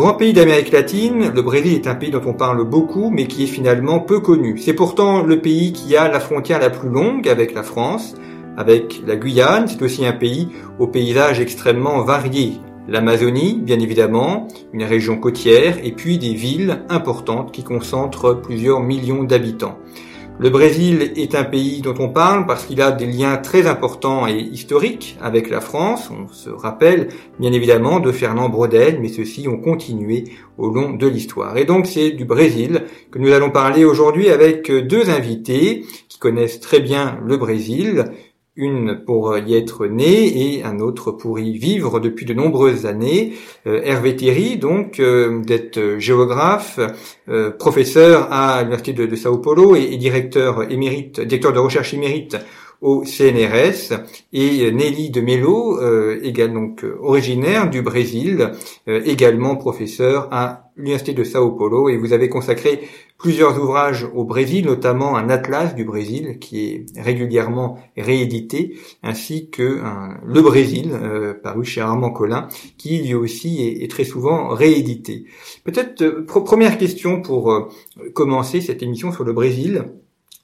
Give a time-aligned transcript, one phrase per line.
[0.00, 3.44] Grand pays d'Amérique latine, le Brésil est un pays dont on parle beaucoup mais qui
[3.44, 4.56] est finalement peu connu.
[4.56, 8.14] C'est pourtant le pays qui a la frontière la plus longue avec la France,
[8.56, 9.68] avec la Guyane.
[9.68, 12.54] C'est aussi un pays au paysage extrêmement varié.
[12.88, 19.24] L'Amazonie, bien évidemment, une région côtière et puis des villes importantes qui concentrent plusieurs millions
[19.24, 19.76] d'habitants.
[20.42, 24.26] Le Brésil est un pays dont on parle parce qu'il a des liens très importants
[24.26, 26.10] et historiques avec la France.
[26.10, 27.08] On se rappelle
[27.38, 30.24] bien évidemment de Fernand Braudel, mais ceux-ci ont continué
[30.56, 31.58] au long de l'histoire.
[31.58, 36.60] Et donc c'est du Brésil que nous allons parler aujourd'hui avec deux invités qui connaissent
[36.60, 38.06] très bien le Brésil
[38.60, 43.32] une pour y être né et un autre pour y vivre depuis de nombreuses années.
[43.66, 46.78] Euh, Hervé Thierry, donc, euh, d'être géographe,
[47.28, 52.36] euh, professeur à l'Université de, Sao Paulo et, directeur émérite, directeur de recherche émérite
[52.82, 53.92] au CNRS
[54.32, 55.78] et Nelly de Mello,
[56.22, 58.52] également originaire du Brésil,
[58.86, 64.64] également professeur à l'Université de Sao Paulo et vous avez consacré plusieurs ouvrages au Brésil,
[64.64, 69.80] notamment un atlas du Brésil qui est régulièrement réédité, ainsi que
[70.24, 72.48] Le Brésil, euh, paru chez Armand Collin,
[72.78, 75.26] qui lui aussi est, très souvent réédité.
[75.64, 77.68] Peut-être euh, première question pour euh,
[78.14, 79.84] commencer cette émission sur le Brésil.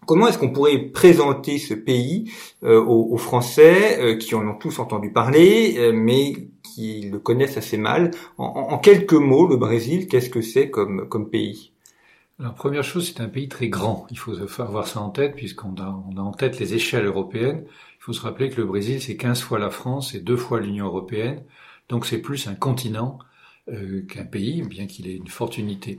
[0.07, 2.31] Comment est-ce qu'on pourrait présenter ce pays
[2.62, 6.33] aux, Français qui en ont tous entendu parler, mais
[6.77, 11.73] qui le connaissent assez mal en, quelques mots, le Brésil, qu'est-ce que c'est comme, pays?
[12.39, 14.07] Alors première chose, c'est un pays très grand.
[14.11, 17.65] Il faut avoir ça en tête puisqu'on a, on a en tête les échelles européennes.
[17.67, 20.61] Il faut se rappeler que le Brésil, c'est 15 fois la France et deux fois
[20.61, 21.45] l'Union européenne.
[21.89, 23.19] Donc c'est plus un continent
[23.70, 25.98] euh, qu'un pays, bien qu'il ait une forte unité.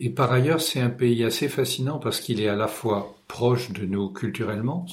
[0.00, 3.70] Et par ailleurs, c'est un pays assez fascinant parce qu'il est à la fois proche
[3.70, 4.84] de nous culturellement,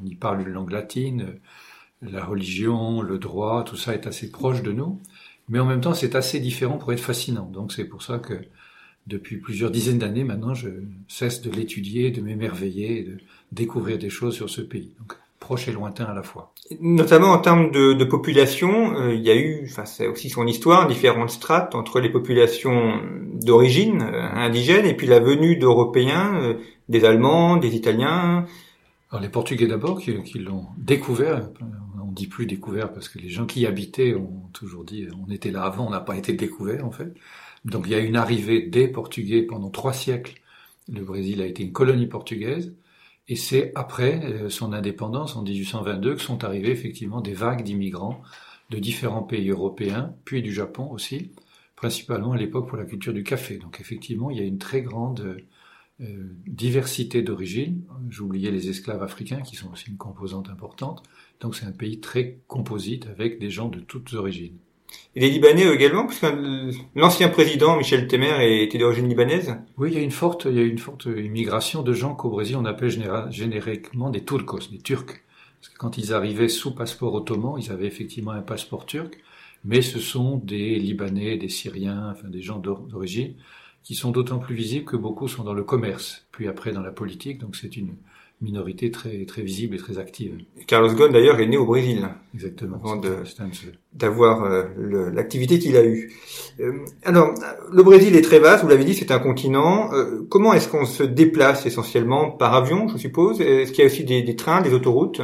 [0.00, 1.38] on y parle une langue latine,
[2.02, 5.00] la religion, le droit, tout ça est assez proche de nous,
[5.48, 7.50] mais en même temps c'est assez différent pour être fascinant.
[7.52, 8.34] Donc c'est pour ça que
[9.06, 10.68] depuis plusieurs dizaines d'années maintenant, je
[11.08, 13.18] cesse de l'étudier, de m'émerveiller, de
[13.52, 14.94] découvrir des choses sur ce pays.
[14.98, 16.52] Donc, proche et lointain à la fois.
[16.80, 20.86] Notamment en termes de, population, euh, il y a eu, enfin c'est aussi son histoire,
[20.86, 23.00] différentes strates entre les populations
[23.32, 26.54] d'origine euh, indigène et puis la venue d'Européens, euh,
[26.88, 28.44] des Allemands, des Italiens.
[29.10, 31.50] Alors les Portugais d'abord qui, qui l'ont découvert,
[32.00, 35.30] on dit plus découvert parce que les gens qui y habitaient ont toujours dit on
[35.30, 37.12] était là avant, on n'a pas été découvert en fait.
[37.64, 40.40] Donc il y a une arrivée des Portugais pendant trois siècles.
[40.92, 42.74] Le Brésil a été une colonie portugaise.
[43.28, 48.22] Et c'est après euh, son indépendance en 1822 que sont arrivées effectivement des vagues d'immigrants
[48.70, 51.32] de différents pays européens, puis du Japon aussi,
[51.76, 53.58] principalement à l'époque pour la culture du café.
[53.58, 55.38] Donc effectivement, il y a une très grande
[56.00, 57.82] euh, diversité d'origines.
[58.08, 61.02] J'oubliais les esclaves africains qui sont aussi une composante importante.
[61.40, 64.56] Donc c'est un pays très composite avec des gens de toutes origines.
[65.14, 69.56] Et les Libanais également, parce que l'ancien président Michel Temer était d'origine libanaise?
[69.76, 72.30] Oui, il y a une forte, il y a une forte immigration de gens qu'au
[72.30, 72.90] Brésil on appelle
[73.30, 75.22] généralement des Turcos, des Turcs.
[75.60, 79.18] Parce que quand ils arrivaient sous passeport ottoman, ils avaient effectivement un passeport turc,
[79.64, 83.34] mais ce sont des Libanais, des Syriens, enfin des gens d'origine
[83.82, 86.92] qui sont d'autant plus visibles que beaucoup sont dans le commerce, puis après dans la
[86.92, 87.38] politique.
[87.38, 87.94] Donc c'est une
[88.40, 90.38] minorité très très visible et très active.
[90.66, 92.08] Carlos Ghosn d'ailleurs est né au Brésil.
[92.34, 92.76] Exactement.
[92.76, 93.00] Avant
[93.92, 96.12] d'avoir euh, l'activité qu'il a eue.
[96.60, 96.72] Euh,
[97.04, 97.34] alors,
[97.70, 99.92] le Brésil est très vaste, vous l'avez dit, c'est un continent.
[99.92, 103.40] Euh, comment est-ce qu'on se déplace essentiellement par avion, je suppose?
[103.40, 105.20] Est-ce qu'il y a aussi des, des, trains, des autoroutes?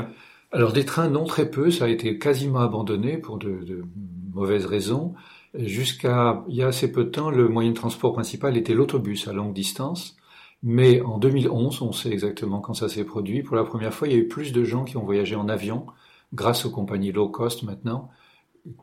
[0.53, 1.71] Alors des trains, non très peu.
[1.71, 3.83] Ça a été quasiment abandonné pour de, de
[4.35, 5.15] mauvaises raisons.
[5.59, 9.29] Jusqu'à il y a assez peu de temps, le moyen de transport principal était l'autobus
[9.29, 10.17] à longue distance.
[10.63, 14.15] Mais en 2011, on sait exactement quand ça s'est produit, pour la première fois, il
[14.15, 15.87] y a eu plus de gens qui ont voyagé en avion,
[16.35, 18.11] grâce aux compagnies low cost maintenant,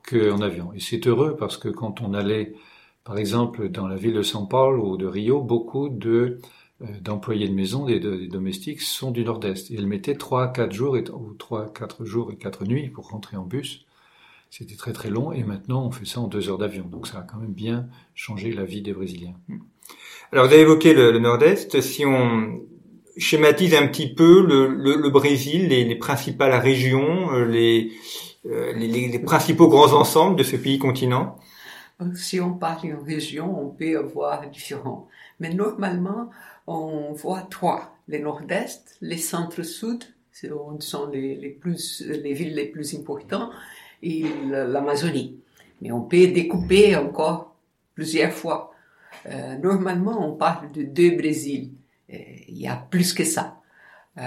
[0.08, 0.74] qu'en avion.
[0.74, 2.54] Et c'est heureux parce que quand on allait,
[3.04, 6.40] par exemple, dans la ville de São Paulo ou de Rio, beaucoup de
[6.82, 9.70] euh, d'employés de maison, des, domestiques, sont du Nord-Est.
[9.70, 13.38] Ils mettaient trois, quatre jours, et, ou trois, quatre jours et quatre nuits pour rentrer
[13.38, 13.86] en bus.
[14.56, 16.86] C'était très très long et maintenant on fait ça en deux heures d'avion.
[16.86, 19.34] Donc ça a quand même bien changé la vie des Brésiliens.
[20.32, 21.82] Alors vous avez évoqué le, Nord-Est.
[21.82, 22.62] Si on
[23.18, 27.94] schématise un petit peu le, le, Brésil, les, les, principales régions, euh, les,
[28.46, 31.40] les, les, principaux grands ensembles de ce pays continent
[32.14, 35.08] Si on parle en région, on peut avoir différents.
[35.40, 36.30] Mais normalement,
[36.68, 37.98] on voit trois.
[38.08, 40.04] Les nord-est, les centres-sud,
[40.80, 43.52] sont les, les, plus, les villes les plus importantes,
[44.04, 45.40] et l'Amazonie.
[45.82, 47.56] Mais on peut découper encore
[47.96, 48.72] plusieurs fois.
[49.26, 51.72] Euh, normalement, on parle de deux Brésil.
[52.12, 52.18] Euh,
[52.48, 53.58] il y a plus que ça.
[54.18, 54.22] Euh,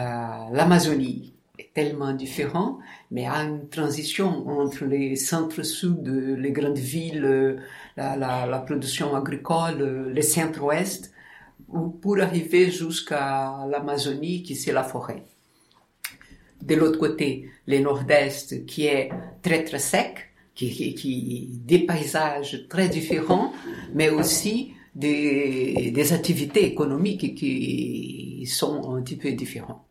[0.53, 2.79] L'Amazonie est tellement différent,
[3.11, 6.07] mais a une transition entre les centres-sud,
[6.39, 7.61] les grandes villes,
[7.97, 11.13] la, la, production agricole, le centre-ouest,
[12.03, 15.23] pour arriver jusqu'à l'Amazonie, qui c'est la forêt.
[16.67, 19.11] De l'autre côté, le nord-est, qui est
[19.43, 23.53] très très sec, qui, qui, qui, des paysages très différents,
[23.95, 29.83] mais aussi des, des activités économiques qui sont un petit peu différentes.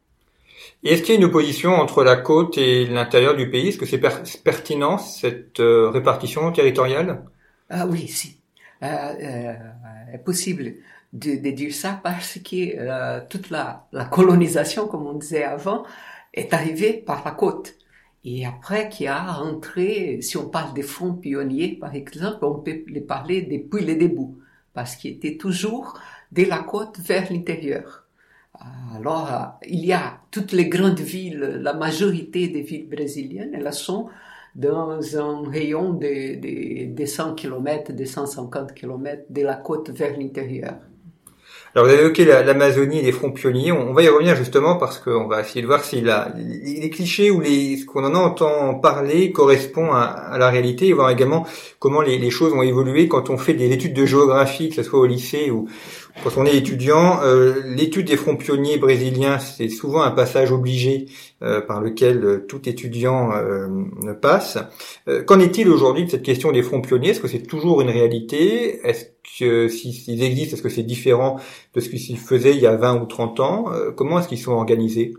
[0.83, 3.69] Est-ce qu'il y a une opposition entre la côte et l'intérieur du pays?
[3.69, 4.01] Est-ce que c'est
[4.43, 7.23] pertinent cette euh, répartition territoriale?
[7.69, 8.37] Ah oui, si.
[8.83, 9.53] Euh, euh,
[10.13, 10.73] est possible
[11.13, 15.85] de, de, dire ça parce que euh, toute la, la, colonisation, comme on disait avant,
[16.35, 17.75] est arrivée par la côte.
[18.23, 22.83] Et après qui a entré, si on parle des fonds pionniers par exemple, on peut
[22.87, 24.35] les parler depuis le début,
[24.73, 25.99] parce qu'il était toujours
[26.31, 28.07] de la côte vers l'intérieur.
[28.95, 34.07] Alors, il y a toutes les grandes villes, la majorité des villes brésiliennes, elles sont
[34.55, 40.17] dans un rayon de, de, de 100 km, de 150 km de la côte vers
[40.17, 40.75] l'intérieur.
[41.75, 43.73] Alors vous avez évoqué l'Amazonie et les fronts pionniers.
[43.73, 47.29] On, va y revenir justement parce qu'on va essayer de voir si la, les, clichés
[47.31, 51.45] ou ce qu'on en entend parler correspond à, la réalité et voir également
[51.79, 54.83] comment les, les, choses ont évolué quand on fait des études de géographie, que ce
[54.83, 55.67] soit au lycée ou,
[56.23, 61.07] quand on est étudiant, euh, l'étude des fronts pionniers brésiliens, c'est souvent un passage obligé
[61.43, 63.31] euh, par lequel euh, tout étudiant
[64.21, 64.57] passe.
[65.27, 67.09] Qu'en est-il aujourd'hui de cette question des fronts pionniers?
[67.09, 68.79] Est-ce que c'est toujours une réalité?
[68.87, 69.05] Est-ce
[69.39, 71.39] que s'ils existent, est-ce que c'est différent
[71.73, 73.65] de ce qu'ils faisaient il y a 20 ou 30 ans?
[73.95, 75.13] Comment est-ce qu'ils sont organisés?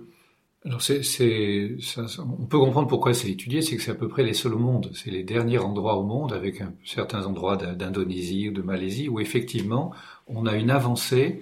[0.64, 1.76] Alors c'est, c'est,
[2.18, 4.58] on peut comprendre pourquoi c'est étudié, c'est que c'est à peu près les seuls au
[4.58, 4.90] monde.
[4.94, 9.92] C'est les derniers endroits au monde, avec certains endroits d'Indonésie ou de Malaisie, où effectivement
[10.26, 11.40] on a une avancée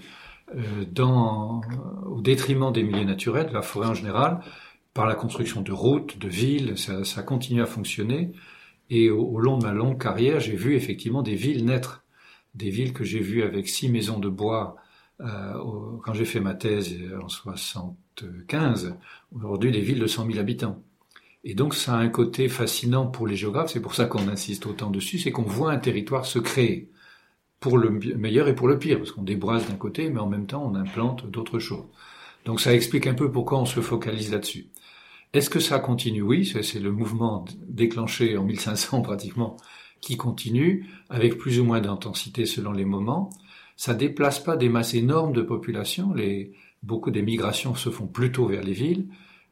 [0.55, 1.63] euh, dans,
[2.07, 4.41] au détriment des milieux naturels, de la forêt en général,
[4.93, 8.33] par la construction de routes, de villes, ça, ça continue à fonctionner.
[8.91, 12.05] Et au, au, long de ma longue carrière, j'ai vu effectivement des villes naître,
[12.55, 14.77] des villes que j'ai vues avec six maisons de bois
[15.21, 15.55] euh,
[16.03, 18.97] quand j'ai fait ma thèse en 75,
[19.33, 20.83] aujourd'hui des villes de 100 000 habitants.
[21.45, 24.67] Et donc ça a un côté fascinant pour les géographes, c'est pour ça qu'on insiste
[24.67, 26.91] autant dessus, c'est qu'on voit un territoire se créer,
[27.65, 30.45] pour le meilleur et pour le pire, parce qu'on déboise d'un côté, mais en même
[30.45, 31.87] temps on implante d'autres choses.
[32.45, 34.67] Donc ça explique un peu pourquoi on se focalise là-dessus.
[35.33, 36.21] Est-ce que ça continue?
[36.21, 39.57] Oui, c'est le mouvement déclenché en 1500 pratiquement
[40.03, 43.31] qui continue, avec plus ou moins d'intensité selon les moments
[43.77, 46.15] ça déplace pas des masses énormes de population.
[46.83, 49.07] Beaucoup des migrations se font plutôt vers les villes,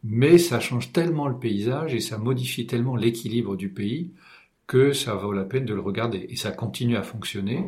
[0.05, 4.12] mais ça change tellement le paysage et ça modifie tellement l'équilibre du pays
[4.72, 6.26] que ça vaut la peine de le regarder.
[6.30, 7.62] Et ça continue à fonctionner.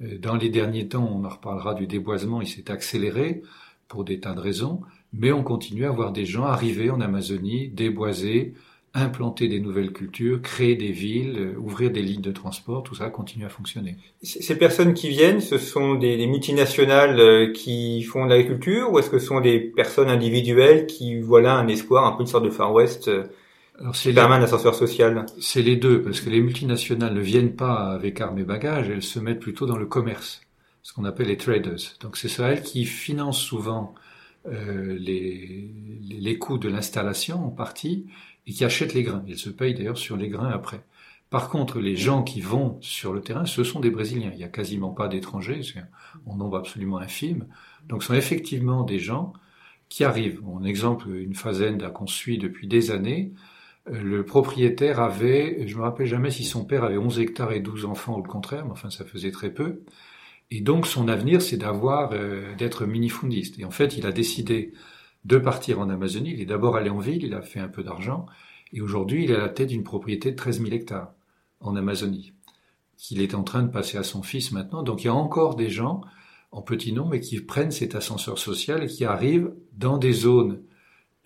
[0.00, 3.42] Euh, dans les derniers temps, on en reparlera du déboisement, il s'est accéléré
[3.88, 4.82] pour des tas de raisons,
[5.12, 8.54] mais on continue à voir des gens arriver en Amazonie, déboiser,
[8.94, 13.10] implanter des nouvelles cultures, créer des villes, euh, ouvrir des lignes de transport, tout ça
[13.10, 13.96] continue à fonctionner.
[14.22, 19.10] Ces personnes qui viennent, ce sont des, multinationales euh, qui font de l'agriculture ou est-ce
[19.10, 22.50] que ce sont des personnes individuelles qui voilà un espoir, un peu une sorte de
[22.50, 23.10] Far West
[23.80, 25.26] alors c'est un ascenseur social.
[25.40, 29.02] C'est les deux, parce que les multinationales ne viennent pas avec armes et bagages, elles
[29.02, 30.40] se mettent plutôt dans le commerce,
[30.82, 31.96] ce qu'on appelle les traders.
[32.00, 33.94] Donc c'est ça elles qui financent souvent
[34.46, 35.70] euh, les,
[36.08, 38.06] les coûts de l'installation en partie,
[38.46, 39.22] et qui achètent les grains.
[39.28, 40.80] Ils se payent d'ailleurs sur les grains après.
[41.30, 44.30] Par contre, les gens qui vont sur le terrain, ce sont des Brésiliens.
[44.32, 47.46] Il n'y a quasiment pas d'étrangers, c'est un nombre absolument infime.
[47.86, 49.34] Donc, ce sont effectivement des gens
[49.90, 50.40] qui arrivent.
[50.46, 53.32] En exemple, une fazenda qu'on suit depuis des années,
[53.90, 57.84] le propriétaire avait, je me rappelle jamais si son père avait 11 hectares et 12
[57.84, 59.82] enfants ou le contraire, mais enfin ça faisait très peu.
[60.50, 63.58] Et donc son avenir, c'est d'avoir, euh, d'être minifundiste.
[63.58, 64.72] Et en fait, il a décidé
[65.24, 66.32] de partir en Amazonie.
[66.32, 68.26] Il est d'abord allé en ville, il a fait un peu d'argent,
[68.72, 71.12] et aujourd'hui il est à la tête d'une propriété de 13 000 hectares
[71.60, 72.32] en Amazonie,
[72.96, 74.82] qu'il est en train de passer à son fils maintenant.
[74.82, 76.02] Donc il y a encore des gens
[76.50, 80.62] en petit nombre et qui prennent cet ascenseur social et qui arrivent dans des zones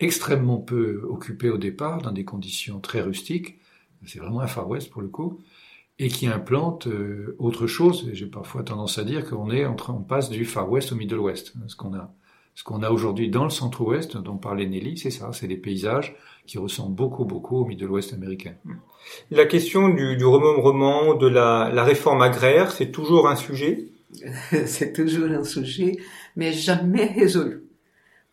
[0.03, 3.59] extrêmement peu occupées au départ, dans des conditions très rustiques,
[4.05, 5.39] c'est vraiment un Far West pour le coup,
[5.99, 8.09] et qui implantent euh, autre chose.
[8.13, 10.95] J'ai parfois tendance à dire qu'on est en train, on passe du Far West au
[10.95, 12.13] Middle West, ce qu'on a
[12.55, 16.15] Ce qu'on a aujourd'hui dans le centre-ouest, dont parlait Nelly, c'est ça, c'est des paysages
[16.45, 18.55] qui ressemblent beaucoup, beaucoup au Middle West américain.
[19.31, 23.87] La question du, du remembrement, de la, la réforme agraire, c'est toujours un sujet?
[24.67, 25.97] C'est toujours un sujet,
[26.35, 27.63] mais jamais résolu.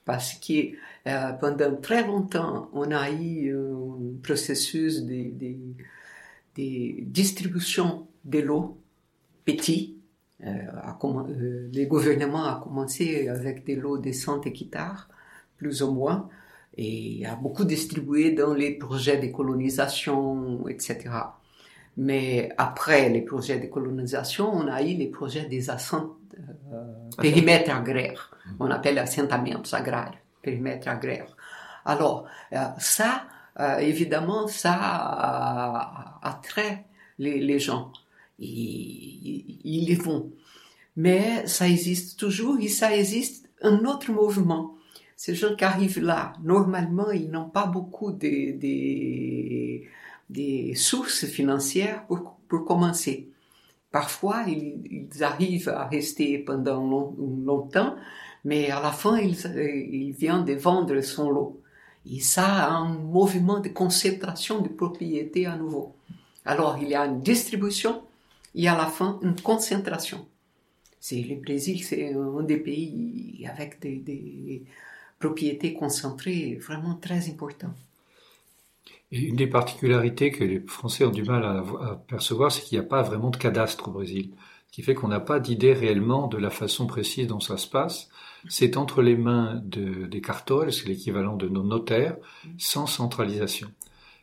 [0.05, 0.73] Parce que
[1.07, 5.57] euh, pendant très longtemps, on a eu un processus de, de,
[6.57, 8.79] de distribution de l'eau
[9.45, 9.99] petit.
[10.45, 10.47] Euh,
[11.05, 15.09] euh, le gouvernement a commencé avec des lots de 100 hectares,
[15.57, 16.29] plus ou moins,
[16.77, 21.11] et a beaucoup distribué dans les projets de colonisation, etc.
[21.97, 27.71] Mais après les projets de colonisation, on a eu les projets des assent, euh, périmètres
[27.71, 28.31] agraires.
[28.59, 31.37] On appelle assentamentos agraires, périmètres agraires.
[31.85, 33.25] Alors, euh, ça,
[33.59, 36.87] euh, évidemment, ça attrait
[37.19, 37.93] les, les gens.
[38.39, 40.33] Ils, ils y vont.
[40.97, 44.77] Mais ça existe toujours et ça existe un autre mouvement.
[45.17, 49.83] Ces gens qui arrivent là, normalement, ils n'ont pas beaucoup de, de,
[50.31, 53.29] des sources financières pour, pour commencer.
[53.91, 57.97] Parfois, ils, arrivent à rester pendant long, longtemps,
[58.45, 59.37] mais à la fin, ils,
[59.93, 61.61] ils viennent de vendre son lot.
[62.07, 65.95] Et ça a un mouvement de concentration de propriété à nouveau.
[66.45, 68.03] Alors, il y a une distribution
[68.55, 70.27] et à la fin, une concentration.
[71.01, 74.65] C'est le Brésil, c'est un des pays avec des, des
[75.19, 77.77] propriétés concentrées vraiment très importantes.
[79.13, 82.85] Et une des particularités que les Français ont du mal à, percevoir, c'est qu'il n'y
[82.85, 84.31] a pas vraiment de cadastre au Brésil.
[84.69, 87.67] Ce qui fait qu'on n'a pas d'idée réellement de la façon précise dont ça se
[87.67, 88.09] passe.
[88.49, 92.17] C'est entre les mains de, des cartoles, c'est l'équivalent de nos notaires,
[92.57, 93.69] sans centralisation.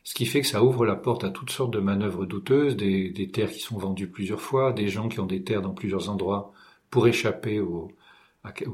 [0.08, 3.30] Ce qui fait que ça ouvre la porte à toutes sortes de manœuvres douteuses, des,
[3.34, 6.54] terres qui sont vendues plusieurs fois, des gens qui ont des terres dans plusieurs endroits
[6.90, 7.92] pour échapper aux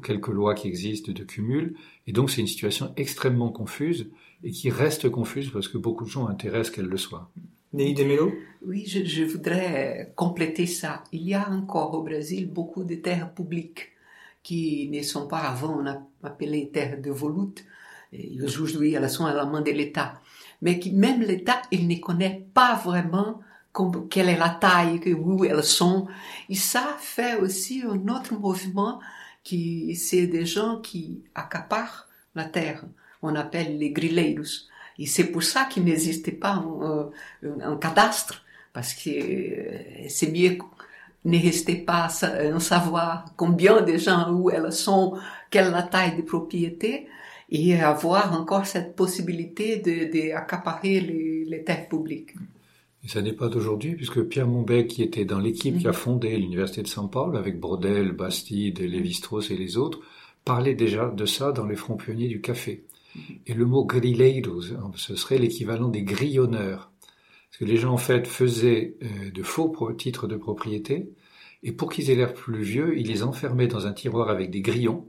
[0.04, 1.76] quelques lois qui existent de cumul.
[2.06, 4.12] Et donc c'est une situation extrêmement confuse
[4.44, 7.32] et qui reste confuse parce que beaucoup de gens intéressent qu'elle le soit.
[7.72, 8.32] Nelly Demelo?
[8.66, 11.04] Oui, je, je, voudrais compléter ça.
[11.12, 13.94] Il y a encore au Brésil beaucoup de terres publiques
[14.44, 17.66] qui ne sont pas avant on appelées terres de volute.
[18.12, 20.22] Et aujourd'hui, elles sont à la main de l'État.
[20.62, 23.40] Mais qui, même l'État, il ne connaît pas vraiment
[23.72, 26.08] comme, quelle est la taille, que, où elles sont.
[26.50, 29.00] Et ça fait aussi un autre mouvement
[29.44, 32.86] qui, c'est des gens qui accaparent la terre
[33.24, 34.68] on appelle les grileiros.
[35.00, 37.10] Et c'est pour ça qu'il n'existe pas un,
[37.62, 40.58] un, cadastre, parce que euh, c'est mieux
[41.26, 45.18] ne rester pas un savoir combien de gens, où elles sont,
[45.50, 47.08] quelle la taille des propriétés,
[47.50, 52.32] et avoir encore cette possibilité d'accaparer de, de les, terres publiques.
[53.04, 56.36] Et ça n'est pas d'aujourd'hui, puisque Pierre Monbec, qui était dans l'équipe qui a fondé
[56.38, 60.00] l'Université de Paulo, avec Brodel, Bastide, Lévi-Strauss et les autres,
[60.46, 62.84] parlait déjà de ça dans les fronts pionniers du café.
[63.46, 64.62] Et le mot grileiros,
[64.96, 66.92] ce serait l'équivalent des grillonneurs.
[67.50, 71.12] Parce que les gens, en fait, faisaient euh, de faux titres de propriété,
[71.62, 74.62] et pour qu'ils aient l'air plus vieux, ils les enfermaient dans un tiroir avec des
[74.62, 75.08] grillons,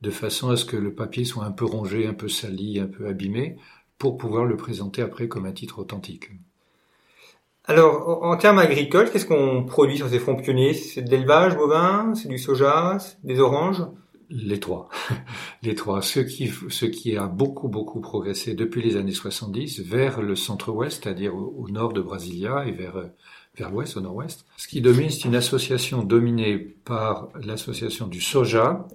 [0.00, 2.86] de façon à ce que le papier soit un peu rongé, un peu sali, un
[2.86, 3.56] peu abîmé,
[3.98, 6.30] pour pouvoir le présenter après comme un titre authentique.
[7.66, 10.74] Alors, en termes agricoles, qu'est-ce qu'on produit sur ces fonds pionniers?
[10.74, 12.14] C'est de l'élevage bovin?
[12.14, 12.98] C'est du soja?
[13.22, 13.82] Des oranges?
[14.30, 14.88] Les trois.
[15.62, 16.02] les trois.
[16.02, 21.02] Ce qui, ce qui a beaucoup, beaucoup progressé depuis les années 70 vers le centre-ouest,
[21.02, 23.10] c'est-à-dire au, nord de Brasilia et vers,
[23.56, 24.46] vers l'ouest, au nord-ouest.
[24.56, 28.86] Ce qui domine, c'est une association dominée par l'association du soja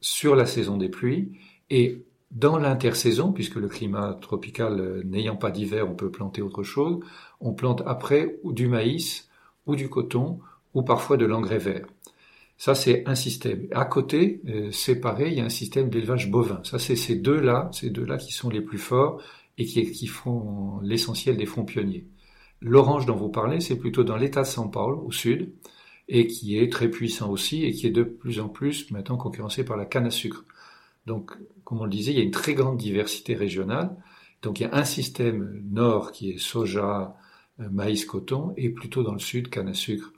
[0.00, 1.32] sur la saison des pluies
[1.70, 7.00] et dans l'intersaison, puisque le climat tropical n'ayant pas d'hiver, on peut planter autre chose,
[7.40, 9.28] on plante après ou du maïs
[9.66, 10.40] ou du coton
[10.74, 11.86] ou parfois de l'engrais vert.
[12.58, 13.68] Ça, c'est un système.
[13.70, 16.60] À côté, euh, séparé, il y a un système d'élevage bovin.
[16.64, 19.22] Ça, c'est ces deux-là, ces deux-là qui sont les plus forts
[19.58, 22.08] et qui, qui font l'essentiel des fonds pionniers.
[22.60, 25.52] L'orange dont vous parlez, c'est plutôt dans l'état de São Paulo, au sud,
[26.08, 29.64] et qui est très puissant aussi et qui est de plus en plus maintenant concurrencé
[29.64, 30.44] par la canne à sucre.
[31.06, 33.96] Donc, comme on le disait, il y a une très grande diversité régionale.
[34.42, 37.16] Donc, il y a un système nord qui est soja,
[37.60, 40.12] euh, maïs, coton, et plutôt dans le sud, canne à sucre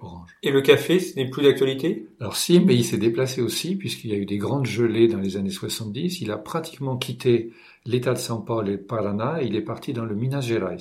[0.00, 0.30] orange.
[0.42, 2.06] Et le café, ce n'est plus d'actualité?
[2.20, 5.18] Alors si, mais il s'est déplacé aussi, puisqu'il y a eu des grandes gelées dans
[5.18, 6.20] les années 70.
[6.20, 7.52] Il a pratiquement quitté
[7.86, 10.78] l'état de São Paulo et le Paraná, et il est parti dans le Minas Gerais.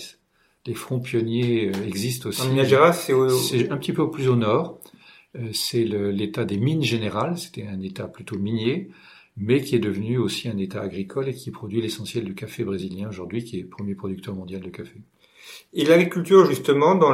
[0.65, 2.41] Les fronts pionniers euh, existent aussi.
[2.41, 3.27] En Minas Gerais, c'est au...
[3.27, 4.79] un petit peu plus au nord.
[5.35, 8.89] Euh, c'est l'état des mines générales, c'était un état plutôt minier,
[9.37, 13.09] mais qui est devenu aussi un état agricole et qui produit l'essentiel du café brésilien
[13.09, 15.01] aujourd'hui, qui est le premier producteur mondial de café.
[15.73, 17.13] Et l'agriculture, justement, dans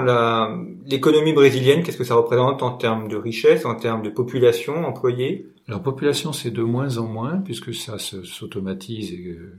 [0.86, 5.48] l'économie brésilienne, qu'est-ce que ça représente en termes de richesse, en termes de population employée?
[5.68, 9.56] La population, c'est de moins en moins, puisque ça s'automatise et, euh,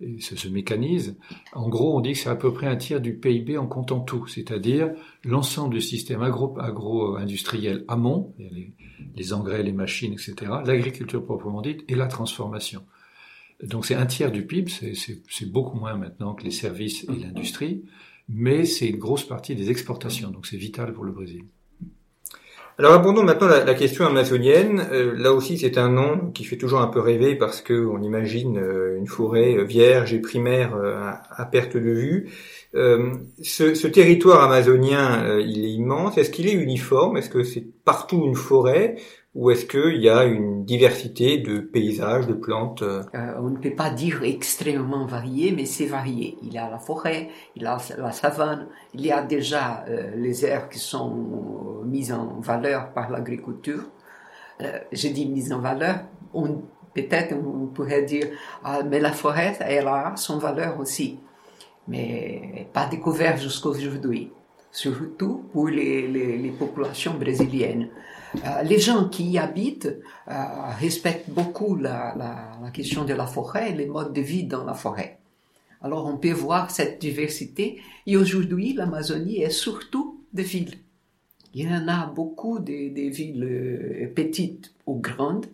[0.00, 1.16] et ça se mécanise.
[1.52, 4.00] En gros, on dit que c'est à peu près un tiers du PIB en comptant
[4.00, 4.90] tout, c'est-à-dire
[5.24, 8.74] l'ensemble du système agro, agro-industriel amont, les,
[9.14, 12.82] les engrais, les machines, etc., l'agriculture proprement dite, et la transformation.
[13.62, 17.84] Donc c'est un tiers du PIB, c'est beaucoup moins maintenant que les services et l'industrie
[18.28, 21.44] mais c'est une grosse partie des exportations, donc c'est vital pour le Brésil.
[22.78, 24.86] Alors abordons maintenant la, la question amazonienne.
[24.92, 28.02] Euh, là aussi, c'est un nom qui fait toujours un peu rêver parce que on
[28.02, 32.30] imagine euh, une forêt vierge et primaire euh, à, à, perte de vue.
[32.74, 36.18] Ce, ce, territoire amazonien, il est immense.
[36.18, 37.16] Est-ce qu'il est uniforme?
[37.16, 38.96] Est-ce que c'est partout une forêt?
[39.36, 43.02] Ou est-ce qu'il y a une diversité de paysages, de plantes euh,
[43.38, 46.38] On ne peut pas dire extrêmement varié, mais c'est varié.
[46.42, 50.16] Il y a la forêt, il y a la savane, il y a déjà euh,
[50.16, 53.82] les aires qui sont euh, mises en valeur par l'agriculture.
[54.62, 55.96] Euh, je dis mises en valeur,
[56.94, 58.28] peut-être on pourrait dire,
[58.64, 61.20] ah, mais la forêt, elle a son valeur aussi,
[61.88, 64.32] mais pas découverte jusqu'à aujourd'hui,
[64.72, 67.90] surtout pour les populations brésiliennes.
[68.34, 69.86] Euh, les gens qui y habitent
[70.28, 70.32] euh,
[70.78, 72.14] respectent beaucoup la,
[72.72, 75.18] question de la forêt et les modes de vie dans la forêt.
[75.82, 80.74] Alors on peut voir cette diversité et aujourd'hui l'Amazonie est surtout des villes.
[81.54, 85.46] Il y en a beaucoup de villes euh, petites ou grandes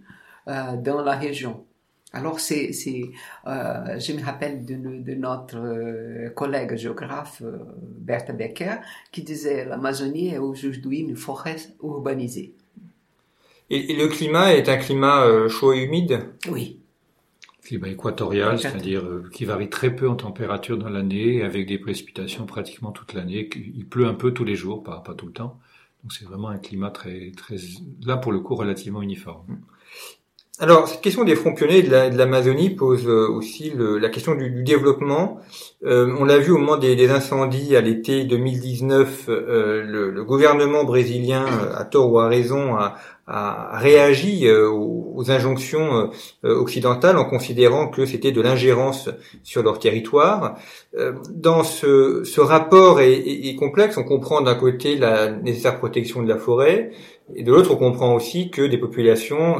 [0.45, 1.64] dans la région.
[2.12, 7.45] Alors c'est, je me rappelle de, notre collègue géographe
[8.00, 8.79] Bertha Becker
[9.12, 12.57] qui disait l'Amazonie est aujourd'hui une forêt urbanisée.
[13.75, 16.26] Et, le climat est un climat euh, chaud et humide?
[16.50, 16.79] Oui.
[17.64, 22.45] Climat équatorial, c'est-à-dire euh, qui varie très peu en température dans l'année, avec des précipitations
[22.45, 23.49] pratiquement toute l'année.
[23.75, 25.59] Il pleut un peu tous les jours, pas, pas tout le temps.
[26.02, 27.57] Donc c'est vraiment un climat très, très,
[28.05, 29.62] là pour le coup, relativement uniforme.
[30.59, 34.50] Alors, cette question des fronts pionniers de l'Amazonie pose euh, aussi le, la question du,
[34.50, 35.41] du développement.
[35.85, 40.25] Euh, on l'a vu au moment des, des incendies à l'été 2019, euh, le, le,
[40.25, 42.97] gouvernement brésilien, à tort ou à raison, a,
[43.32, 46.10] a réagi aux, aux, injonctions
[46.42, 49.08] occidentales en considérant que c'était de l'ingérence
[49.42, 50.56] sur leur territoire.
[51.30, 53.97] Dans ce, rapport est, complexe.
[53.97, 56.90] On comprend d'un côté la nécessaire protection de la forêt,
[57.34, 59.56] et de l'autre, on comprend aussi que des populations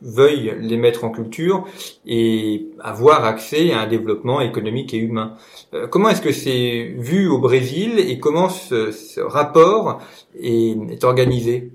[0.00, 1.66] veuillent les mettre en culture
[2.06, 5.34] et avoir accès à un développement économique et humain.
[5.74, 10.00] Euh, comment est-ce que c'est vu au Brésil et comment ce, rapport
[10.40, 11.72] est, organisé?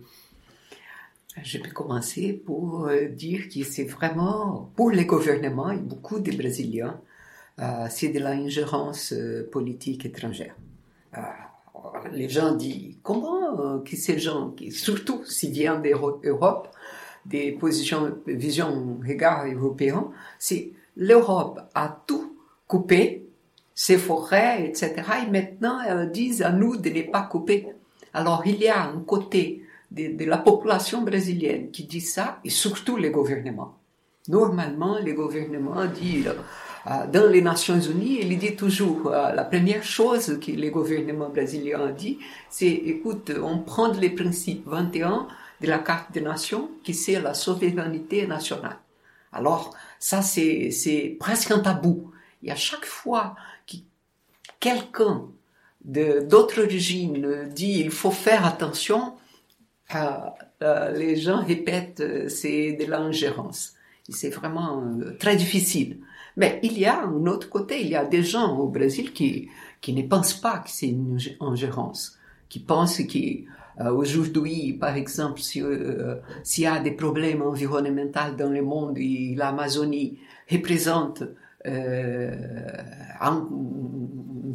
[1.43, 6.31] Je peux commencer pour euh, dire que c'est vraiment pour les gouvernements et beaucoup de
[6.31, 7.01] Brésiliens,
[7.59, 10.55] euh, c'est de l'ingérence euh, politique étrangère.
[12.11, 16.69] Les gens disent comment que ces gens, qui, surtout s'ils viennent d'Europe,
[17.25, 22.35] des positions, vision, regard européen, c'est l'Europe a tout
[22.67, 23.27] coupé,
[23.75, 24.93] ses forêts, etc.
[25.27, 27.67] Et maintenant, elles disent à nous de ne pas couper.
[28.13, 32.97] Alors, il y a un côté de, la population brésilienne qui dit ça, et surtout
[32.97, 33.77] les gouvernements.
[34.27, 36.33] Normalement, les gouvernements disent,
[36.87, 41.29] euh, dans les Nations Unies, il dit toujours, euh, la première chose que les gouvernements
[41.29, 45.27] brésiliens dit, c'est, écoute, on prend les principes 21,
[45.61, 48.77] de la carte des nations, qui c'est la souveraineté nationale.
[49.31, 52.11] Alors, ça, c'est, presque un tabou.
[52.43, 53.77] Et à chaque fois que
[54.59, 55.25] quelqu'un
[55.83, 59.13] d'autres origines dit il faut faire attention,
[59.95, 63.73] euh, les gens répètent euh, c'est de l'ingérence.
[64.09, 65.99] C'est vraiment euh, très difficile.
[66.35, 69.49] Mais il y a un autre côté, il y a des gens au Brésil qui,
[69.81, 72.17] qui ne pensent pas que c'est une ingérence,
[72.49, 73.43] qui pensent que
[73.81, 75.63] euh, aujourd'hui, par exemple, s'il
[76.57, 80.19] y a des problèmes environnementaux dans le monde et l'Amazonie
[80.51, 81.23] représente
[81.65, 82.03] une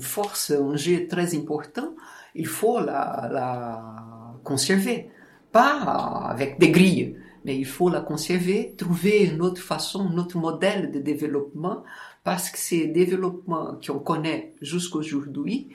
[0.01, 1.95] force, un jeu très important,
[2.35, 5.11] il faut la, la conserver.
[5.53, 10.39] Pas avec des grilles, mais il faut la conserver, trouver une autre façon, un autre
[10.39, 11.85] modèle de développement,
[12.25, 15.69] parce que ces développements qu'on connaît jusqu'aujourd'hui,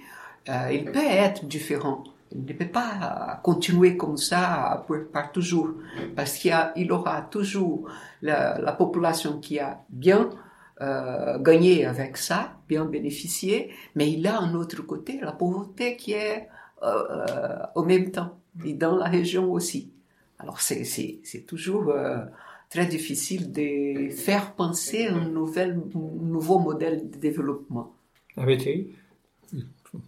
[0.50, 2.04] euh, il peut être différent
[2.36, 5.70] il ne peut pas continuer comme ça pour, par toujours,
[6.16, 7.88] parce qu'il il aura toujours
[8.22, 10.30] la, la, population qui a bien
[10.82, 16.14] euh, gagné avec ça, bien bénéficié, mais il a un autre côté, la pauvreté qui
[16.14, 16.50] est
[16.82, 19.92] euh, euh au même temps, et dans la région aussi.
[20.40, 20.84] Alors c'est,
[21.48, 22.18] toujours euh,
[22.70, 27.96] très difficile de faire penser un, nouvel, un nouveau modèle de développement.
[28.36, 28.68] Avec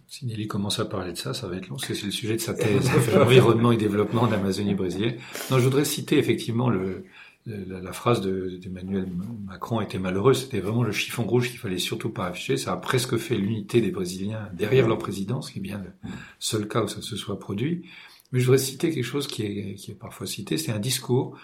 [0.08, 2.10] si Nelly commence à parler de ça, ça va être long, parce que c'est le
[2.10, 5.14] sujet de sa thèse, l'environnement et développement en Amazonie brésilienne.
[5.50, 7.04] Non, je voudrais citer effectivement le,
[7.46, 9.08] la, phrase d'Emmanuel
[9.44, 12.56] Macron était malheureuse, c'était vraiment le chiffon rouge qu'il fallait surtout pas afficher.
[12.56, 16.10] Ça a presque fait l'unité des Brésiliens derrière leur président, ce qui est bien le
[16.40, 17.84] seul cas où ça se soit produit.
[18.32, 21.38] Mais je voudrais citer quelque chose qui est, qui est parfois cité, c'est un discours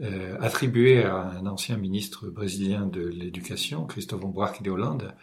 [0.00, 5.14] euh, attribué à un ancien ministre brésilien de l'éducation, Christophe Buarque de Hollande,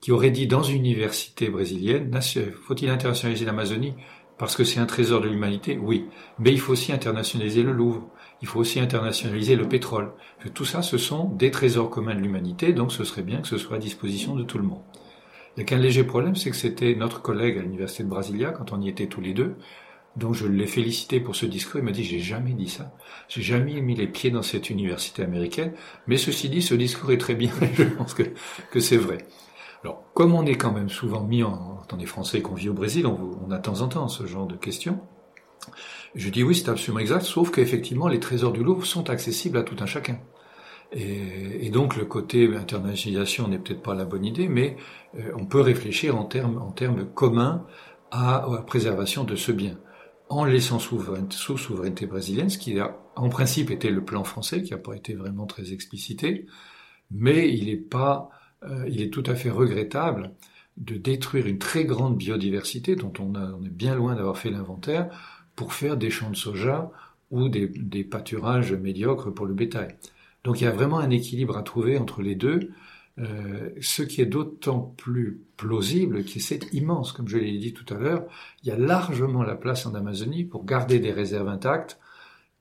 [0.00, 2.18] qui aurait dit dans une université brésilienne,
[2.64, 3.94] faut-il internationaliser l'Amazonie
[4.38, 5.78] parce que c'est un trésor de l'humanité?
[5.78, 6.06] Oui,
[6.38, 8.10] mais il faut aussi internationaliser le Louvre
[8.42, 10.12] il faut aussi internationaliser le pétrole.
[10.52, 13.56] Tout ça, ce sont des trésors communs de l'humanité, donc ce serait bien que ce
[13.56, 14.82] soit à disposition de tout le monde.
[15.56, 18.50] Il n'y a qu'un léger problème, c'est que c'était notre collègue à l'université de Brasilia,
[18.50, 19.54] quand on y était tous les deux,
[20.16, 22.94] donc je l'ai félicité pour ce discours, il m'a dit j'ai jamais dit ça,
[23.28, 25.72] j'ai jamais mis les pieds dans cette université américaine,
[26.06, 29.18] mais ceci dit, ce discours est très bien, je pense que, c'est vrai.
[29.84, 32.74] Alors, comme on est quand même souvent mis en, tant des Français qu'on vit au
[32.74, 35.00] Brésil, on, on a de temps en temps ce genre de questions,
[36.14, 39.62] je dis oui, c'est absolument exact, sauf qu'effectivement, les trésors du Louvre sont accessibles à
[39.62, 40.18] tout un chacun.
[40.94, 44.76] Et, donc le côté internationalisation n'est peut-être pas la bonne idée, mais
[45.18, 47.64] euh, on peut réfléchir en termes, en termes communs
[48.10, 49.78] à, la préservation de ce bien,
[50.32, 50.98] en laissant sous
[51.58, 55.14] souveraineté brésilienne, ce qui a en principe été le plan français, qui n'a pas été
[55.14, 56.46] vraiment très explicité,
[57.10, 58.30] mais il est pas,
[58.62, 60.32] euh, il est tout à fait regrettable
[60.78, 65.10] de détruire une très grande biodiversité dont on, on est bien loin d'avoir fait l'inventaire
[65.54, 66.90] pour faire des champs de soja
[67.30, 69.96] ou des, pâturages médiocres pour le bétail.
[70.44, 72.70] Donc il y a vraiment un équilibre à trouver entre les deux,
[73.18, 77.92] euh, ce qui est d'autant plus plausible que c'est immense, comme je l'ai dit tout
[77.92, 78.24] à l'heure,
[78.62, 81.98] il y a largement la place en Amazonie pour garder des réserves intactes,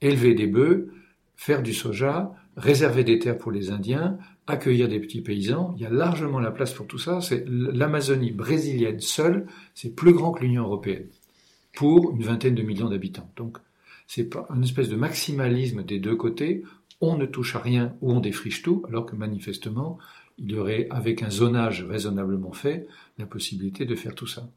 [0.01, 0.91] élever des bœufs,
[1.35, 5.85] faire du soja, réserver des terres pour les Indiens, accueillir des petits paysans, il y
[5.85, 7.21] a largement la place pour tout ça.
[7.21, 11.07] C'est l'Amazonie brésilienne seule, c'est plus grand que l'Union européenne
[11.73, 13.31] pour une vingtaine de millions d'habitants.
[13.37, 13.57] Donc,
[14.07, 16.63] c'est une espèce de maximalisme des deux côtés.
[16.99, 19.97] On ne touche à rien ou on défriche tout, alors que manifestement,
[20.43, 22.87] il y aurait, avec un zonage raisonnablement fait,
[23.19, 24.47] la possibilité de faire tout ça.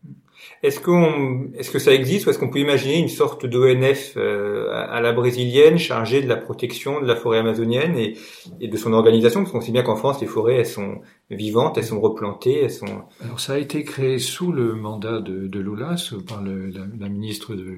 [0.62, 4.70] Est-ce qu'on, est-ce que ça existe ou est-ce qu'on peut imaginer une sorte d'ONF euh,
[4.72, 8.16] à la brésilienne chargée de la protection de la forêt amazonienne et,
[8.60, 9.40] et de son organisation?
[9.40, 12.70] Parce qu'on sait bien qu'en France, les forêts, elles sont vivantes, elles sont replantées, elles
[12.70, 13.02] sont...
[13.20, 17.08] Alors ça a été créé sous le mandat de, de Lula, par le, la, la,
[17.10, 17.76] ministre de,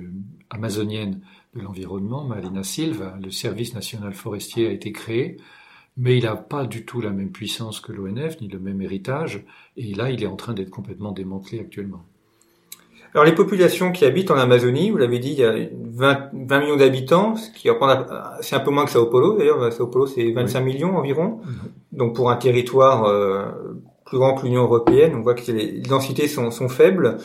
[0.51, 1.21] amazonienne
[1.57, 3.19] de l'environnement, Marina Silva.
[3.21, 5.39] Le service national forestier a été créé
[5.97, 9.45] mais il n'a pas du tout la même puissance que l'ONF, ni le même héritage,
[9.77, 12.05] et là, il est en train d'être complètement démantelé actuellement.
[13.15, 16.61] Alors les populations qui habitent en Amazonie, vous l'avez dit, il y a 20, 20
[16.61, 17.71] millions d'habitants, ce qui
[18.43, 19.73] c'est un peu moins que Sao Paulo d'ailleurs.
[19.73, 21.41] Sao Paulo c'est 25 millions environ.
[21.43, 21.55] Mhm.
[21.93, 23.47] Donc pour un territoire euh,
[24.05, 27.17] plus grand que l'Union européenne, on voit que les densités sont, sont faibles.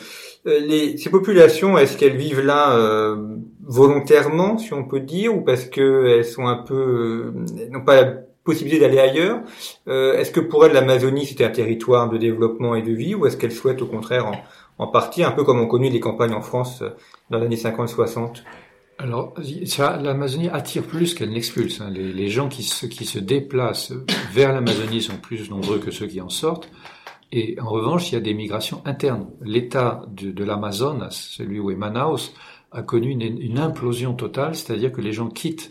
[0.46, 5.42] Euh, les, ces populations, est-ce qu'elles vivent là euh, volontairement, si on peut dire, ou
[5.42, 7.34] parce qu'elles sont un peu,
[7.70, 8.02] non pas
[8.44, 9.40] possibilité d'aller ailleurs.
[9.88, 13.26] Euh, est-ce que pour elle l'Amazonie c'était un territoire de développement et de vie ou
[13.26, 14.32] est-ce qu'elle souhaite au contraire en,
[14.78, 16.90] en, partie, un peu comme on connaît les campagnes en France euh,
[17.30, 18.42] dans les années 50-60
[18.98, 19.34] alors,
[20.00, 21.80] l'Amazonie attire plus qu'elle n'expulse.
[21.80, 21.90] Hein.
[21.90, 23.92] Les, les, gens qui se, qui se déplacent
[24.32, 26.70] vers l'Amazonie sont plus nombreux que ceux qui en sortent.
[27.32, 29.26] Et en revanche, il y a des migrations internes.
[29.40, 32.32] L'État de, de l'Amazonas, celui où est Manaus,
[32.70, 35.70] a connu une, une implosion totale, c'est-à-dire que les gens quittent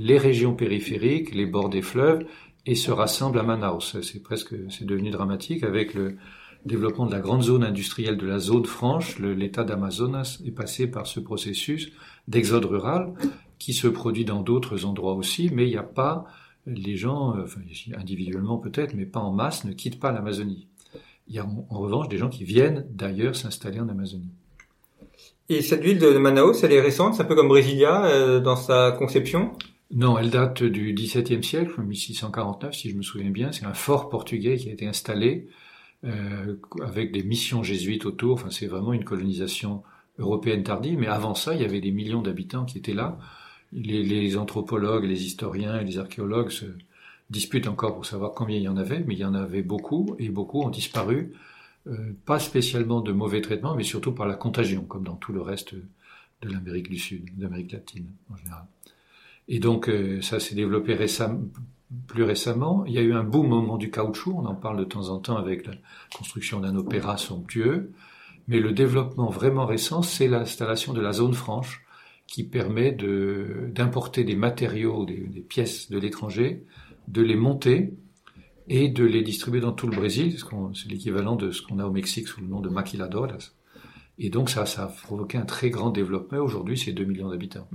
[0.00, 2.24] les régions périphériques, les bords des fleuves,
[2.64, 4.00] et se rassemblent à Manaus.
[4.00, 6.16] C'est presque, c'est devenu dramatique avec le
[6.64, 9.18] développement de la grande zone industrielle de la zone franche.
[9.18, 11.92] L'État d'Amazonas est passé par ce processus
[12.28, 13.12] d'exode rural
[13.58, 16.24] qui se produit dans d'autres endroits aussi, mais il n'y a pas
[16.66, 17.60] les gens, enfin,
[17.94, 20.66] individuellement peut-être, mais pas en masse, ne quittent pas l'Amazonie.
[21.28, 24.32] Il y a en revanche des gens qui viennent d'ailleurs s'installer en Amazonie.
[25.50, 28.56] Et cette ville de Manaus, elle est récente, c'est un peu comme Brasilia euh, dans
[28.56, 29.52] sa conception?
[29.92, 33.50] Non, elle date du XVIIe siècle, 1649 si je me souviens bien.
[33.50, 35.48] C'est un fort portugais qui a été installé
[36.04, 38.34] euh, avec des missions jésuites autour.
[38.34, 39.82] Enfin, c'est vraiment une colonisation
[40.18, 40.98] européenne tardive.
[40.98, 43.18] Mais avant ça, il y avait des millions d'habitants qui étaient là.
[43.72, 46.66] Les, anthropologues, les historiens et les archéologues se
[47.28, 50.14] disputent encore pour savoir combien il y en avait, mais il y en avait beaucoup
[50.18, 51.32] et beaucoup ont disparu.
[51.86, 55.40] Euh, pas spécialement de mauvais traitements, mais surtout par la contagion, comme dans tout le
[55.40, 58.66] reste de l'Amérique du Sud, d'Amérique latine en général.
[59.48, 61.42] Et donc euh, ça s'est développé récemment,
[62.06, 62.84] plus récemment.
[62.86, 65.08] Il y a eu un boom au moment du caoutchouc, on en parle de temps
[65.08, 65.74] en temps avec la
[66.14, 67.92] construction d'un opéra somptueux.
[68.48, 71.84] Mais le développement vraiment récent, c'est l'installation de la zone franche
[72.26, 76.64] qui permet d'importer des matériaux, des, des pièces de l'étranger,
[77.08, 77.92] de les monter
[78.68, 80.36] et de les distribuer dans tout le Brésil.
[80.74, 83.52] C'est l'équivalent de ce qu'on a au Mexique sous le nom de maquiladoras.
[84.18, 86.38] Et donc ça, ça a provoqué un très grand développement.
[86.38, 87.68] Aujourd'hui, c'est 2 millions d'habitants.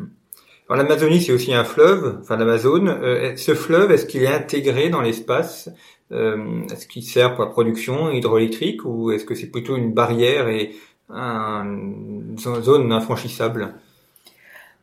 [0.67, 2.87] Alors l'Amazonie, c'est aussi un fleuve, enfin l'Amazone.
[2.87, 5.69] Euh, ce fleuve, est-ce qu'il est intégré dans l'espace
[6.11, 10.47] euh, Est-ce qu'il sert pour la production hydroélectrique ou est-ce que c'est plutôt une barrière
[10.47, 10.75] et
[11.09, 13.75] une zone infranchissable?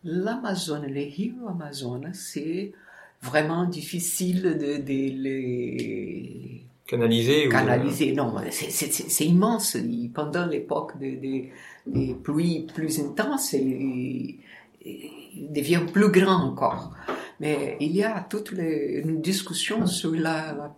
[0.04, 2.72] L'Amazone, les rives Amazones, c'est
[3.20, 7.48] vraiment difficile de, de les canaliser.
[7.48, 9.76] Canaliser, non, c'est immense.
[10.14, 11.50] Pendant l'époque des,
[11.86, 14.38] des, pluies plus intenses, il,
[15.34, 16.94] devient plus grand encore.
[17.40, 20.76] Mais il y a toute une discussion sur la,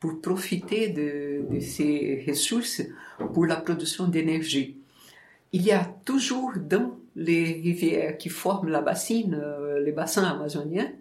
[0.00, 2.82] pour profiter de, ces ressources
[3.34, 4.76] pour la production d'énergie.
[5.52, 10.92] Il y a toujours dans les rivières qui forment la bassine, euh, les bassins amazoniens,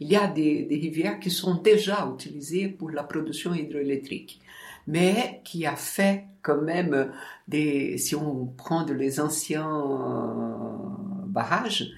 [0.00, 4.40] il y a des, rivières qui sont déjà utilisées pour la production hydroélectrique,
[4.86, 7.10] mais qui a fait quand même
[7.48, 11.90] des, si on prend de les anciens euh, barrages,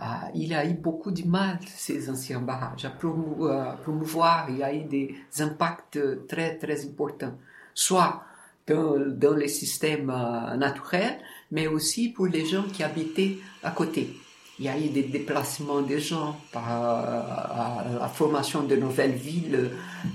[0.00, 4.74] euh, il a eu beaucoup de mal, ces anciens barrages, à promouvoir, il y a
[4.74, 7.36] eu des impacts très, très importants,
[7.74, 8.24] soit
[8.66, 10.12] dans, dans les systèmes
[10.56, 11.18] naturels,
[11.52, 14.16] mais aussi pour les gens qui habitaient à côté.
[14.58, 16.66] Il y a eu des déplacements des gens par
[18.00, 19.70] la formation de nouvelles villes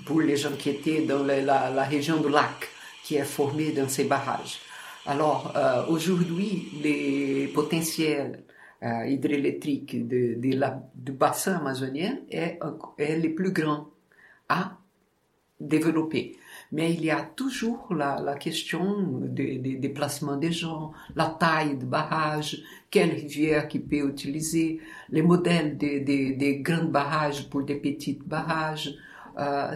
[0.06, 2.70] pour les gens qui étaient dans la, région du lac
[3.08, 4.60] qui est formée dans ces barrages.
[5.06, 8.44] Alors euh, aujourd'hui, les potentiels
[8.84, 12.60] euh, hydroélectriques du bassin amazonien est,
[12.98, 13.88] est les plus grands
[14.50, 14.78] à
[15.58, 16.36] développer.
[16.74, 21.86] Mais il y a toujours la, question des de, déplacements des gens, la taille de
[21.86, 28.28] barrage, quelle rivière qui peut utiliser, les modèles des de, grands barrages pour des petites
[28.28, 28.94] barrages.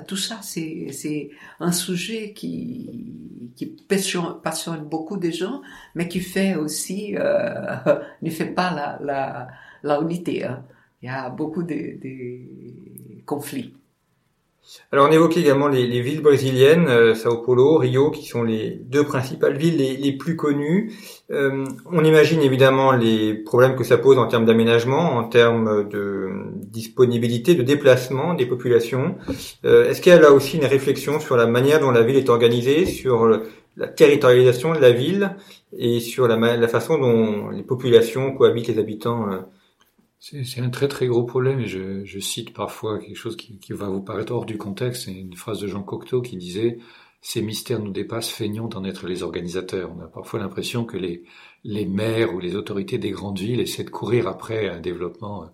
[0.07, 5.61] Tout ça, c'est un sujet qui, qui passionne, passionne, beaucoup de gens,
[5.95, 7.75] mais qui fait aussi, euh,
[8.21, 9.47] ne fait pas la, la,
[9.83, 10.43] la unité.
[10.45, 10.65] Hein.
[11.01, 13.73] Il y a beaucoup de, de conflits.
[14.91, 19.03] Alors on évoquait également les, villes brésiliennes, euh, Sao Paulo, Rio, qui sont les deux
[19.03, 20.93] principales villes les, plus connues.
[21.31, 26.29] Euh, on imagine évidemment les problèmes que ça pose en termes d'aménagement, en termes de
[26.55, 29.15] disponibilité, de déplacement des populations.
[29.65, 32.17] Euh, est-ce qu'il y a là aussi une réflexion sur la manière dont la ville
[32.17, 33.27] est organisée, sur
[33.77, 35.35] la territorialisation de la ville
[35.77, 39.27] et sur la, la façon dont les populations cohabitent les habitants
[40.21, 44.03] c'est un très très gros problème et je, cite parfois quelque chose qui, va vous
[44.03, 45.05] paraître hors du contexte.
[45.05, 46.77] C'est une phrase de Jean Cocteau qui disait
[47.21, 49.91] Ces mystères nous dépassent, feignons d'en être les organisateurs.
[49.97, 51.23] On a parfois l'impression que les,
[51.87, 55.47] maires ou les autorités des grandes villes essaient de courir après un développement euh,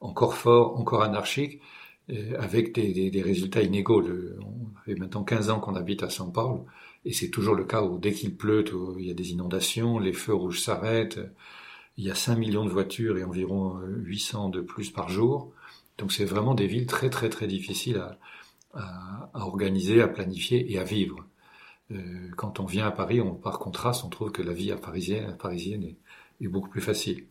[0.00, 1.62] encore fort, encore anarchique,
[2.10, 4.02] euh, avec des, résultats inégaux.
[4.02, 6.66] on fait maintenant 15 ans qu'on habite à São Paulo
[7.06, 8.64] et c'est toujours le cas où dès qu'il pleut,
[8.98, 11.18] il y a des inondations, les feux rouges s'arrêtent
[12.02, 15.52] il y a 5 millions de voitures et environ 800 euh, de plus par jour.
[15.98, 18.02] Donc c'est vraiment des villes très très très difficiles
[18.74, 21.24] à, organiser, à planifier et à vivre.
[21.92, 24.76] Euh, quand on vient à Paris, on, par contraste, on trouve que la vie à
[24.76, 25.36] parisienne,
[26.40, 27.26] est, beaucoup plus facile.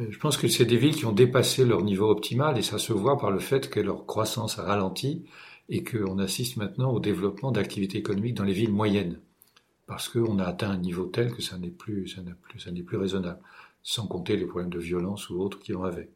[0.00, 2.78] Euh, je pense que c'est des villes qui ont dépassé leur niveau optimal et ça
[2.78, 5.24] se voit par le fait que leur croissance a ralenti
[5.68, 9.20] et qu'on assiste maintenant au développement d'activités économiques dans les villes moyennes
[9.86, 12.72] parce qu'on a atteint un niveau tel que ça n'est plus, ça n'est plus, ça
[12.72, 13.38] n'est plus raisonnable
[13.82, 16.10] sans compter les problèmes de violence ou autres qui vont avec.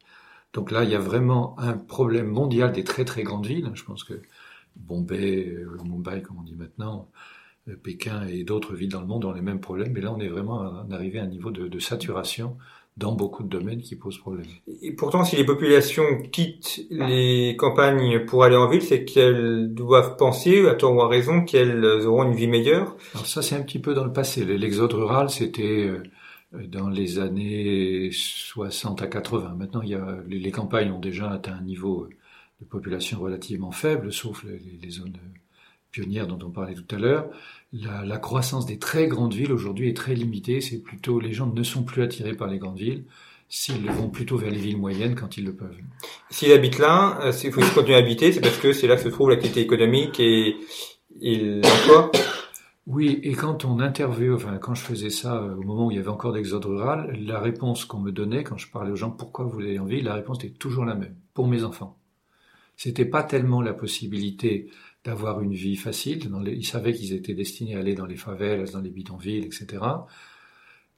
[0.52, 3.70] Donc là, il y a vraiment un problème mondial des très très grandes villes.
[3.74, 4.14] Je pense que
[4.76, 7.08] Bombay, euh, Mumbai, comme on dit maintenant,
[7.68, 9.92] euh, Pékin et d'autres villes dans le monde ont les mêmes problèmes.
[9.92, 12.56] Mais là, on est vraiment arrivé à un niveau de, de saturation
[12.96, 14.46] dans beaucoup de domaines qui pose problème.
[14.80, 20.16] Et pourtant, si les populations quittent les campagnes pour aller en ville, c'est qu'elles doivent
[20.16, 22.96] penser, à tort ou à raison, qu'elles auront une vie meilleure.
[23.14, 24.44] Alors ça, c'est un petit peu dans le passé.
[24.44, 26.02] L'exode rural, c'était euh,
[26.52, 29.54] dans les années 60 à 80.
[29.58, 32.08] Maintenant, il y a, les, campagnes ont déjà atteint un niveau
[32.60, 35.16] de population relativement faible, sauf les, zones
[35.90, 37.28] pionnières dont on parlait tout à l'heure.
[37.72, 40.60] La, la, croissance des très grandes villes aujourd'hui est très limitée.
[40.60, 43.04] C'est plutôt les gens ne sont plus attirés par les grandes villes.
[43.48, 45.78] S'ils vont plutôt vers les villes moyennes quand ils le peuvent.
[46.30, 49.02] S'ils habitent là, euh, s'il faut continuer à habiter, c'est parce que c'est là que
[49.02, 50.56] se trouve l'activité économique et,
[51.20, 52.10] et l'emploi.
[52.86, 55.96] Oui, et quand on interviewe, enfin quand je faisais ça euh, au moment où il
[55.96, 59.10] y avait encore d'exode rural, la réponse qu'on me donnait quand je parlais aux gens
[59.10, 61.98] pourquoi vous voulez en ville, la réponse était toujours la même, pour mes enfants.
[62.76, 64.70] C'était pas tellement la possibilité
[65.04, 68.80] d'avoir une vie facile, ils savaient qu'ils étaient destinés à aller dans les favelas, dans
[68.80, 69.84] les bidonvilles, etc.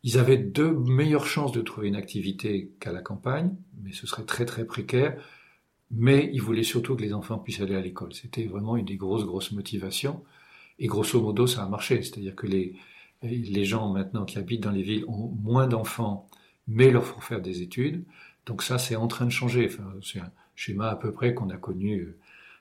[0.03, 4.25] Ils avaient deux meilleures chances de trouver une activité qu'à la campagne, mais ce serait
[4.25, 5.21] très très précaire.
[5.91, 8.13] Mais ils voulaient surtout que les enfants puissent aller à l'école.
[8.13, 10.23] C'était vraiment une des grosses grosses motivations.
[10.79, 12.03] Et grosso modo, ça a marché.
[12.03, 12.77] C'est-à-dire que les,
[13.23, 16.29] les gens maintenant qui habitent dans les villes ont moins d'enfants,
[16.67, 18.05] mais leur font faire des études.
[18.47, 19.69] Donc ça, c'est en train de changer.
[19.71, 22.17] Enfin, c'est un schéma à peu près qu'on a connu euh,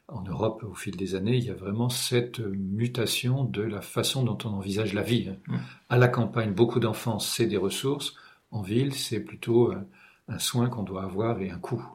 [0.08, 1.38] en Europe au fil des années.
[1.38, 5.30] Il y a vraiment cette mutation de la façon dont on envisage la vie.
[5.30, 5.38] Hein.
[5.48, 5.58] Mmh.
[5.90, 8.16] À la campagne, beaucoup d'enfants, c'est des ressources.
[8.52, 9.74] En ville, c'est plutôt
[10.30, 11.86] un soin qu'on doit avoir et un coût.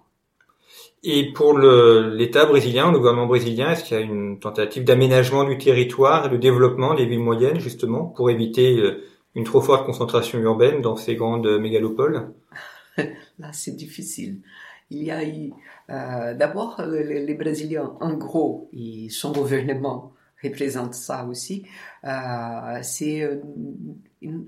[1.04, 5.58] Et pour l'État brésilien, le gouvernement brésilien, est-ce qu'il y a une tentative d'aménagement du
[5.58, 10.38] territoire et de développement des villes moyennes, justement, pour éviter euh, une trop forte concentration
[10.38, 12.32] urbaine dans ces grandes mégalopoles?
[12.96, 14.42] Là, c'est difficile.
[14.90, 15.52] Il y a eu,
[15.90, 21.66] euh, d'abord, les, Brésiliens, en gros, et son gouvernement représente ça aussi,
[22.04, 23.40] euh, c'est,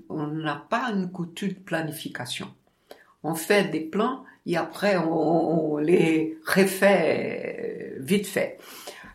[0.09, 2.47] on n'a pas une culture de planification.
[3.23, 8.57] On fait des plans et après on, les refait vite fait.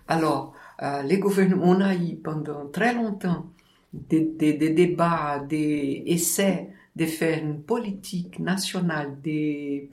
[0.08, 3.46] Alors, euh, les gouvernements, on a eu pendant très longtemps
[3.92, 4.20] des,
[4.52, 9.88] débats, des essais de faire une politique nationale des,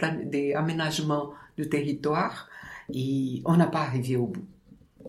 [0.55, 2.49] aménagements du territoire
[2.93, 4.45] et on n'a pas arrivé au bout.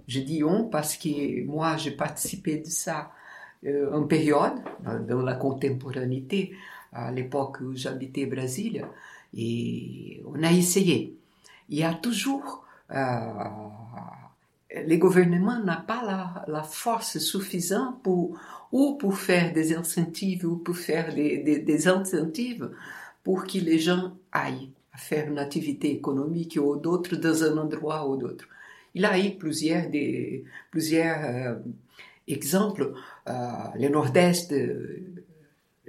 [0.06, 3.10] Je dis on parce que moi j'ai participé de ça
[3.66, 4.54] euh, en période,
[5.08, 6.52] dans la contemporanéité,
[6.92, 8.84] à l'époque où j'habitais Brésil,
[9.36, 11.16] et on a essayé.
[11.68, 12.64] Il y a toujours...
[12.90, 13.20] Euh,
[14.84, 18.38] les gouvernements n'ont pas la, force suffisante pour
[18.70, 22.70] ou pour faire des incentives ou pour faire des, des, incentives
[23.24, 28.16] pour que les gens aillent faire une activité économique ou d'autres dans un endroit ou
[28.16, 28.46] d'autre.
[28.94, 31.54] Il a eu plusieurs, des, plusieurs euh,
[32.26, 32.92] exemples.
[33.28, 33.32] Euh,
[33.76, 34.52] le nord-est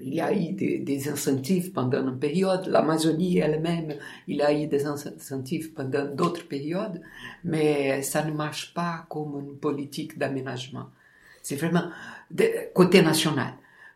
[0.02, 3.96] il y a eu des, incentives pendant une période, l'Amazonie elle-même,
[4.28, 7.02] il y a eu des incentives pendant d'autres périodes,
[7.44, 10.90] mais ça ne marche pas comme une politique d'aménagement.
[11.42, 11.90] C'est vraiment
[12.74, 13.54] côté national.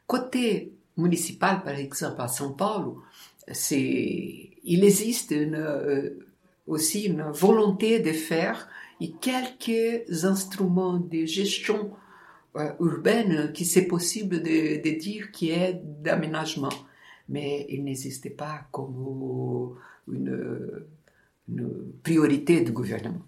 [0.08, 3.04] Côté municipal, par exemple, à São Paulo,
[3.48, 6.10] il existe euh,
[6.68, 8.68] aussi une volonté de faire
[9.20, 11.92] quelques instruments de gestion
[12.80, 16.70] urbaine qui c'est possible de, de, dire qui est d'aménagement.
[17.30, 19.76] Mais il n'existait pas comme
[20.12, 20.84] une,
[21.50, 21.70] une,
[22.04, 23.22] priorité du gouvernement.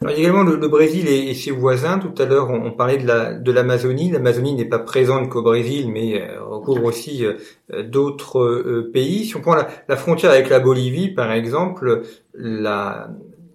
[0.00, 1.98] Alors, également le, Brésil et, ses voisins.
[1.98, 4.10] Tout à l'heure, on, parlait de l'Amazonie.
[4.10, 9.26] L'Amazonie n'est pas présente qu'au Brésil, mais euh, recouvre aussi euh, d'autres pays.
[9.26, 12.02] Si on prend la, la, frontière avec la Bolivie, par exemple,
[12.34, 13.10] la,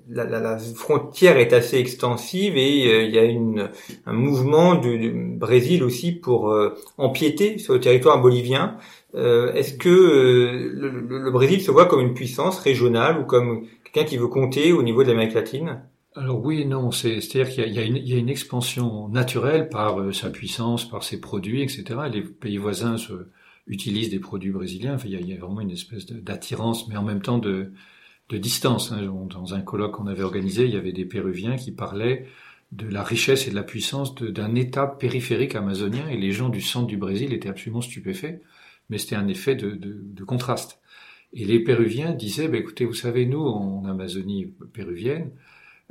[0.10, 3.70] la, la, la, frontière est assez extensive et euh, il y a une,
[4.06, 8.78] un mouvement du, Brésil aussi pour euh, empiéter sur le territoire bolivien.
[9.16, 14.08] Euh, est-ce que le, le, Brésil se voit comme une puissance régionale ou comme quelqu'un
[14.08, 15.82] qui veut compter au niveau de l'Amérique latine?
[16.16, 20.88] Alors oui et non, c'est-à-dire qu'il y, y, a une expansion naturelle par sa puissance,
[20.88, 21.84] par ses produits, etc.
[22.12, 23.14] Les pays voisins se,
[23.68, 24.98] utilisent des produits brésiliens.
[25.06, 27.72] Il, y a, il y a vraiment une espèce d'attirance, mais en même temps de,
[28.38, 28.92] distance.
[28.92, 29.02] Hein.
[29.30, 32.28] Dans un colloque qu'on avait organisé, il y avait des Péruviens qui parlaient
[32.72, 36.62] de la richesse et de la puissance d'un État périphérique amazonien, et les gens du
[36.62, 38.42] centre du Brésil étaient absolument stupéfaits,
[38.90, 40.80] mais c'était un effet de, contraste.
[41.34, 45.32] Et les Péruviens disaient, bah, écoutez, vous savez, nous, en Amazonie péruvienne,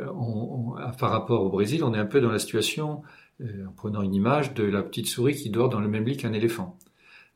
[0.00, 3.02] euh, on, par rapport au Brésil, on est un peu dans la situation,
[3.40, 6.16] euh, en prenant une image, de la petite souris qui dort dans le même lit
[6.16, 6.78] qu'un éléphant.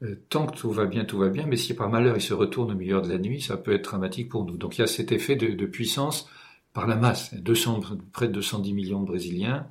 [0.02, 2.35] Euh, tant que tout va bien, tout va bien, mais si par malheur il se
[2.35, 4.59] retourne au milieu de la nuit, ça peut être dramatique pour nous.
[4.59, 6.28] Donc il y a cet effet de, puissance
[6.74, 7.32] par la masse.
[7.35, 7.80] 200,
[8.12, 9.66] près de 210 millions de Brésiliens,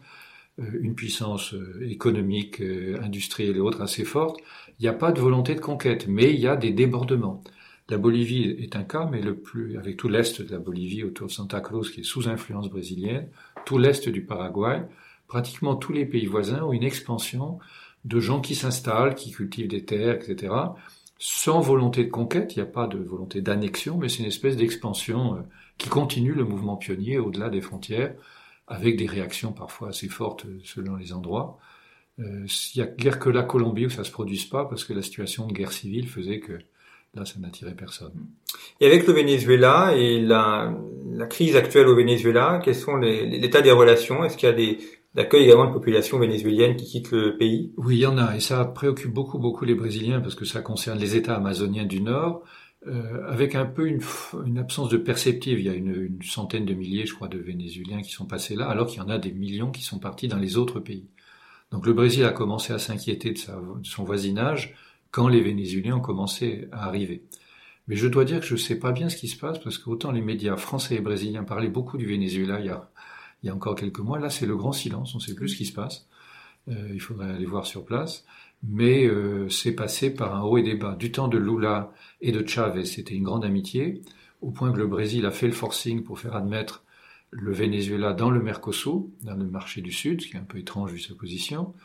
[0.59, 2.61] euh, une puissance euh, économique,
[3.01, 4.39] industrielle et autres assez forte.
[4.79, 7.43] Il n'y a pas de volonté de conquête, mais il y a des débordements.
[7.89, 11.27] La Bolivie est un cas, mais le plus, avec tout l'est de la Bolivie autour
[11.27, 13.29] de Santa Cruz qui est sous influence brésilienne,
[13.63, 14.83] tout l'est du Paraguay,
[15.27, 17.59] pratiquement tous les pays voisins ont une expansion
[18.05, 20.53] de gens qui s'installent, qui cultivent des terres, etc.,
[21.17, 24.57] sans volonté de conquête, il n'y a pas de volonté d'annexion, mais c'est une espèce
[24.57, 25.39] d'expansion euh,
[25.77, 28.13] qui continue le mouvement pionnier au-delà des frontières,
[28.67, 31.57] avec des réactions parfois assez fortes euh, selon les endroits.
[32.19, 34.93] Euh, il n'y a guère que la Colombie où ça se produise pas, parce que
[34.93, 36.59] la situation de guerre civile faisait que
[37.13, 38.13] là, ça n'attirait personne.
[38.81, 40.77] Et avec le Venezuela et la,
[41.11, 44.25] la crise actuelle au Venezuela, quels sont l'état des relations?
[44.25, 44.80] Est-ce qu'il y a des,
[45.16, 48.41] d'accueil également de populations vénézuéliennes qui quittent le pays Oui, il y en a, et
[48.41, 52.43] ça préoccupe beaucoup, beaucoup les Brésiliens, parce que ça concerne les États amazoniens du Nord,
[52.88, 54.01] euh, avec un peu une,
[54.45, 55.59] une, absence de perceptive.
[55.59, 58.55] Il y a une, une, centaine de milliers, je crois, de Vénézuéliens qui sont passés
[58.55, 61.07] là, alors qu'il y en a des millions qui sont partis dans les autres pays.
[61.72, 64.76] Donc le Brésil a commencé à s'inquiéter de, de son voisinage
[65.11, 67.24] quand les Vénézuéliens ont commencé à arriver.
[67.88, 69.78] Mais je dois dire que je ne sais pas bien ce qui se passe, parce
[69.78, 72.89] qu'autant les médias français et brésiliens parlaient beaucoup du Venezuela il y a
[73.45, 74.19] il y a encore quelques mois.
[74.19, 76.07] Là, c'est le grand silence, on ne sait plus ce qui se passe.
[76.67, 78.25] Euh, il faudrait aller voir sur place.
[78.63, 80.95] mais euh, c'est passé par un haut et des bas.
[80.95, 84.01] Du temps de Lula et de Chavez, c'était une grande amitié,
[84.41, 86.83] au point que le Brésil a fait le forcing pour faire admettre
[87.29, 90.57] le Venezuela dans le Mercosur, dans le marché du Sud, ce qui est un peu
[90.57, 91.75] étrange vu sa position.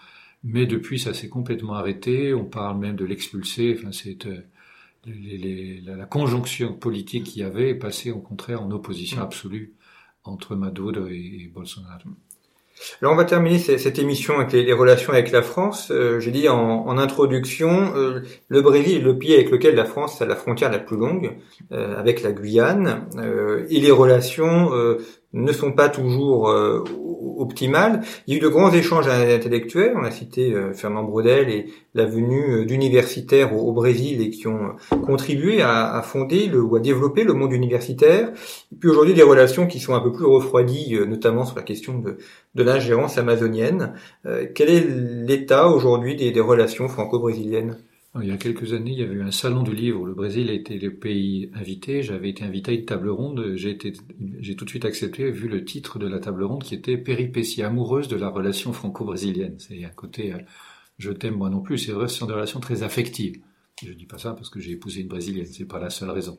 [0.43, 2.33] Mais depuis, ça s'est complètement arrêté.
[2.33, 3.77] On parle même de l'expulser.
[3.79, 4.41] Enfin, c'est euh,
[5.85, 9.25] la, conjonction politique qu'il y avait est passée au contraire en opposition mm.
[9.25, 9.75] absolue
[10.25, 12.11] entre Maduro et Bolsonaro.
[13.03, 15.91] Alors on va terminer cette émission avec les, relations avec la France.
[15.91, 20.23] Euh, J'ai dit en, introduction, euh, le Brésil est le pays avec lequel la France
[20.23, 21.37] a la frontière la plus longue,
[21.73, 23.07] euh, avec la Guyane,
[23.69, 24.71] et les relations
[25.33, 26.53] ne sont pas toujours
[27.41, 28.03] euh, optimales.
[28.27, 29.95] Il y a eu de grands échanges intellectuels.
[29.97, 34.47] On a cité euh, Fernand Braudel et la venue euh, d'universitaires au, Brésil et qui
[34.47, 34.77] ont
[35.07, 38.31] contribué à, fonder le, ou à développer le monde universitaire.
[38.73, 41.99] Et puis aujourd'hui, des relations qui sont un peu plus refroidies, notamment sur la question
[41.99, 42.19] de,
[42.63, 43.95] l'ingérence amazonienne.
[44.55, 44.87] quel est
[45.27, 47.79] l'état aujourd'hui des relations franco-brésiliennes?
[48.19, 50.51] Il y a quelques années, il y avait eu un salon du livre le Brésil
[50.51, 52.03] était le pays invité.
[52.03, 53.55] J'avais été invité à une table ronde.
[53.55, 57.63] J'ai tout de suite accepté vu le titre de la table ronde qui était Péripéties
[57.63, 59.55] amoureuses de la relation franco-brésilienne.
[59.59, 60.39] C'est un côté, euh,
[60.99, 61.79] je t'aime moi non plus.
[61.79, 63.41] C'est vrai, ce sont des relations très affectives.
[63.81, 65.47] Je dis pas ça parce que j'ai épousé une brésilienne.
[65.47, 66.37] C'est pas la seule raison.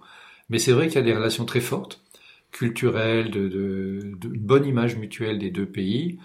[0.49, 2.03] Mais c'est vrai qu'il y a des relations très fortes,
[2.51, 6.19] culturelles, de, bonne image mutuelle des deux pays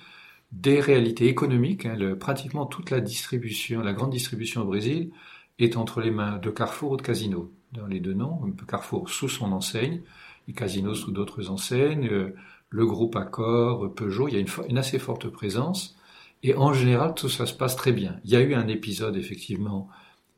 [0.52, 1.86] des réalités économiques.
[1.86, 5.12] Hein, pratiquement toute la distribution, la grande distribution au Brésil,
[5.58, 7.50] est entre les mains de Carrefour ou de Casino.
[7.72, 10.02] Dans les deux noms, Carrefour sous son enseigne,
[10.48, 12.34] et Casino sous d'autres enseignes, euh,
[12.70, 15.96] le groupe Accor, Peugeot, il y a une, assez forte présence,
[16.42, 18.20] et en général, tout ça se passe très bien.
[18.24, 19.88] Il y a eu un épisode, effectivement,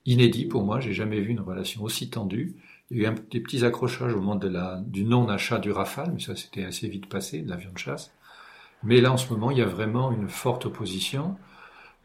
[0.07, 2.57] inédit pour moi, j'ai jamais vu une relation aussi tendue.
[2.91, 6.13] Il y a eu des petits accrochages au moment de la, du non-achat du Rafale,
[6.15, 8.13] mais ça c'était assez vite passé, de l'avion de chasse.
[8.83, 11.37] Mais là, en ce moment, il y a vraiment une forte opposition.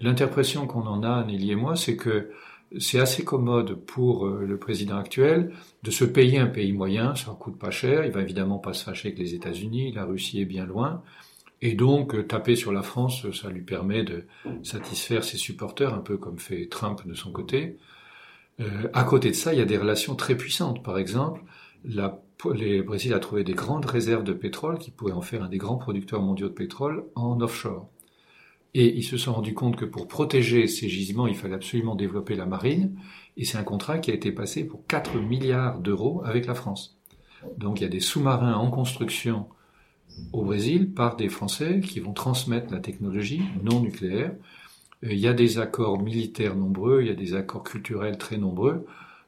[0.01, 2.31] L'interprétation qu'on en a, Nelly et moi, c'est que
[2.79, 5.53] c'est assez commode pour euh, le président actuel
[5.83, 8.83] de se payer un pays moyen, ça coûte pas cher, il va évidemment pas se
[8.83, 11.03] fâcher avec les États-Unis, la Russie est bien loin,
[11.61, 14.25] et donc euh, taper sur la France, ça lui permet de
[14.63, 17.77] satisfaire ses supporters, un peu comme fait Trump de son côté.
[18.59, 20.83] Euh, à côté de ça, il y a des relations très puissantes.
[20.83, 21.41] Par exemple,
[21.85, 25.57] le Brésil a trouvé des grandes réserves de pétrole qui pourraient en faire un des
[25.57, 27.87] grands producteurs mondiaux de pétrole en offshore.
[28.75, 32.35] Et ils se sont rendus compte que pour protéger ces gisements, il fallait absolument développer
[32.35, 32.97] la marine.
[33.37, 36.97] Et c'est un contrat qui a été passé pour 4 milliards d'euros avec la France.
[37.57, 39.47] Donc il y a des sous-marins en construction
[40.31, 44.33] au Brésil par des Français qui vont transmettre la technologie non nucléaire.
[45.03, 48.37] Euh, il y a des accords militaires nombreux, il y a des accords culturels très
[48.37, 48.85] nombreux.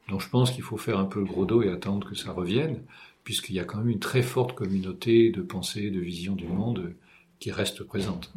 [0.10, 2.32] Donc je pense qu'il faut faire un peu le gros dos et attendre que ça
[2.32, 2.82] revienne,
[3.24, 6.94] puisqu'il y a quand même une très forte communauté de pensée, de vision du monde
[7.40, 8.34] qui reste présente.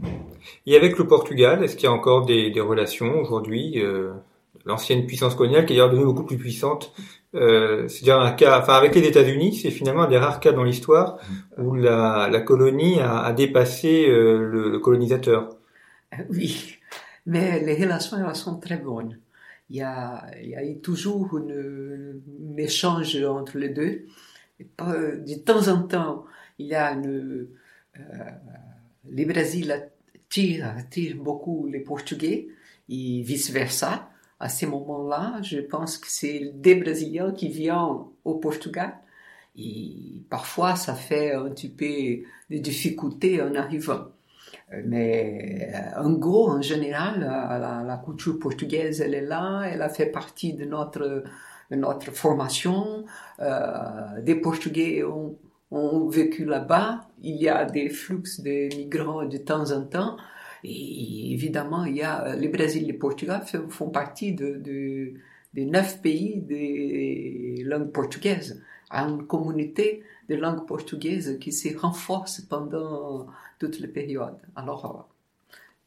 [0.66, 4.12] Et avec le Portugal, est-ce qu'il y a encore des, des relations aujourd'hui euh,
[4.64, 6.92] L'ancienne puissance coloniale qui est devenue beaucoup plus puissante.
[7.34, 10.64] Euh, c'est un cas, enfin avec les États-Unis, c'est finalement un des rares cas dans
[10.64, 11.18] l'histoire
[11.56, 15.50] où la, la, colonie a, a dépassé euh, le, le, colonisateur.
[16.30, 16.76] Oui,
[17.24, 19.18] mais les relations elles sont très bonnes.
[19.70, 22.22] Il y a, il y a eu toujours une,
[22.52, 24.06] un échange entre les deux.
[24.60, 26.24] Et de temps en temps,
[26.58, 27.48] il y a une
[27.98, 28.02] euh,
[29.10, 32.48] le Brésil attire, beaucoup les Portugais
[32.88, 34.10] et vice-versa.
[34.40, 38.94] À ce moment-là, je pense que c'est des Brésiliens qui viennent au Portugal.
[39.56, 44.04] Et parfois, ça fait un petit peu de difficultés en arrivant.
[44.84, 49.88] Mais euh, en gros, en général, la, la, culture portugaise, elle est là, elle a
[49.88, 51.24] fait partie de notre,
[51.70, 53.04] notre formation.
[53.40, 55.36] Euh, des Portugais ont,
[55.70, 57.08] ont vécu là-bas.
[57.22, 60.16] Il y a des flux de migrants de temps en temps.
[60.64, 65.14] Et évidemment, il y a le Brésil et le Portugal font partie de, de,
[65.54, 68.62] des neuf pays de langue portugaise.
[68.90, 73.26] Il y a une communauté de langue portugaise qui se renforce pendant
[73.58, 74.36] toute la période.
[74.56, 75.08] Alors,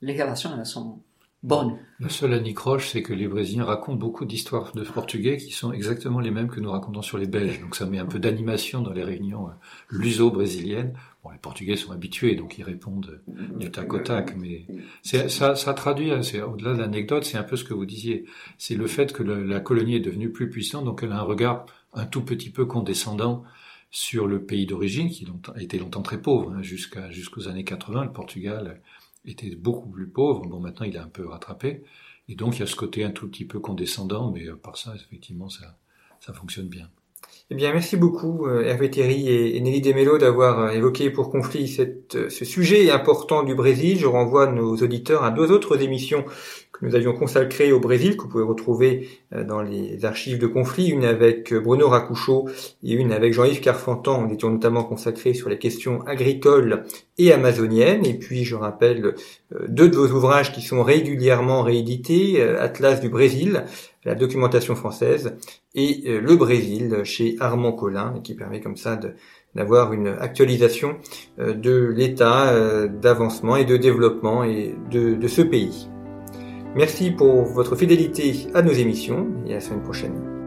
[0.01, 0.99] les relations elles sont
[1.43, 1.77] bonne.
[1.99, 6.19] Le seul anicroche, c'est que les Brésiliens racontent beaucoup d'histoires de portugais qui sont exactement
[6.19, 7.61] les mêmes que nous racontons sur les Belges.
[7.61, 9.51] Donc ça met un peu d'animation dans les réunions euh,
[9.89, 10.93] luso-brésiliennes.
[11.23, 14.65] Bon, les Portugais sont habitués, donc ils répondent du tac au tac, mais
[15.03, 18.25] ça, ça traduit, hein, au-delà de l'anecdote, c'est un peu ce que vous disiez.
[18.57, 21.67] C'est le fait que la colonie est devenue plus puissante, donc elle a un regard
[21.93, 23.43] un tout petit peu condescendant
[23.91, 28.05] sur le pays d'origine, qui a été longtemps très pauvre, hein, jusqu'aux années 80.
[28.05, 28.81] Le Portugal
[29.26, 30.45] était beaucoup plus pauvre.
[30.47, 31.84] Bon, maintenant, il est un peu rattrapé.
[32.30, 34.78] Et donc, il y a ce côté un tout petit peu condescendant, mais euh, par
[34.78, 35.78] ça, effectivement, ça,
[36.19, 36.89] ça fonctionne bien.
[37.49, 41.67] Eh bien, merci beaucoup euh, Hervé Thierry et Nelly Demello d'avoir euh, évoqué pour conflit
[41.67, 43.99] ce sujet important du Brésil.
[43.99, 46.24] Je renvoie nos auditeurs à deux autres émissions
[46.72, 50.88] que nous avions consacrées au Brésil, que vous pouvez retrouver dans les archives de conflit,
[50.88, 52.47] une avec Bruno Racouchot
[52.84, 54.26] et une avec Jean-Yves Carfantan.
[54.26, 56.86] Nous étions notamment consacrés sur les questions agricoles
[57.17, 58.05] et amazoniennes.
[58.05, 59.15] Et puis, je rappelle
[59.67, 63.65] deux de vos ouvrages qui sont régulièrement réédités, Atlas du Brésil,
[64.05, 65.38] la documentation française,
[65.76, 68.99] et euh, le Brésil chez Armand Collin, qui permet comme ça
[69.55, 70.97] d'avoir une actualisation
[71.39, 75.90] euh, de l'état euh, d'avancement et de développement de ce pays.
[76.76, 80.40] Merci pour votre fidélité à nos émissions et à la semaine prochaine.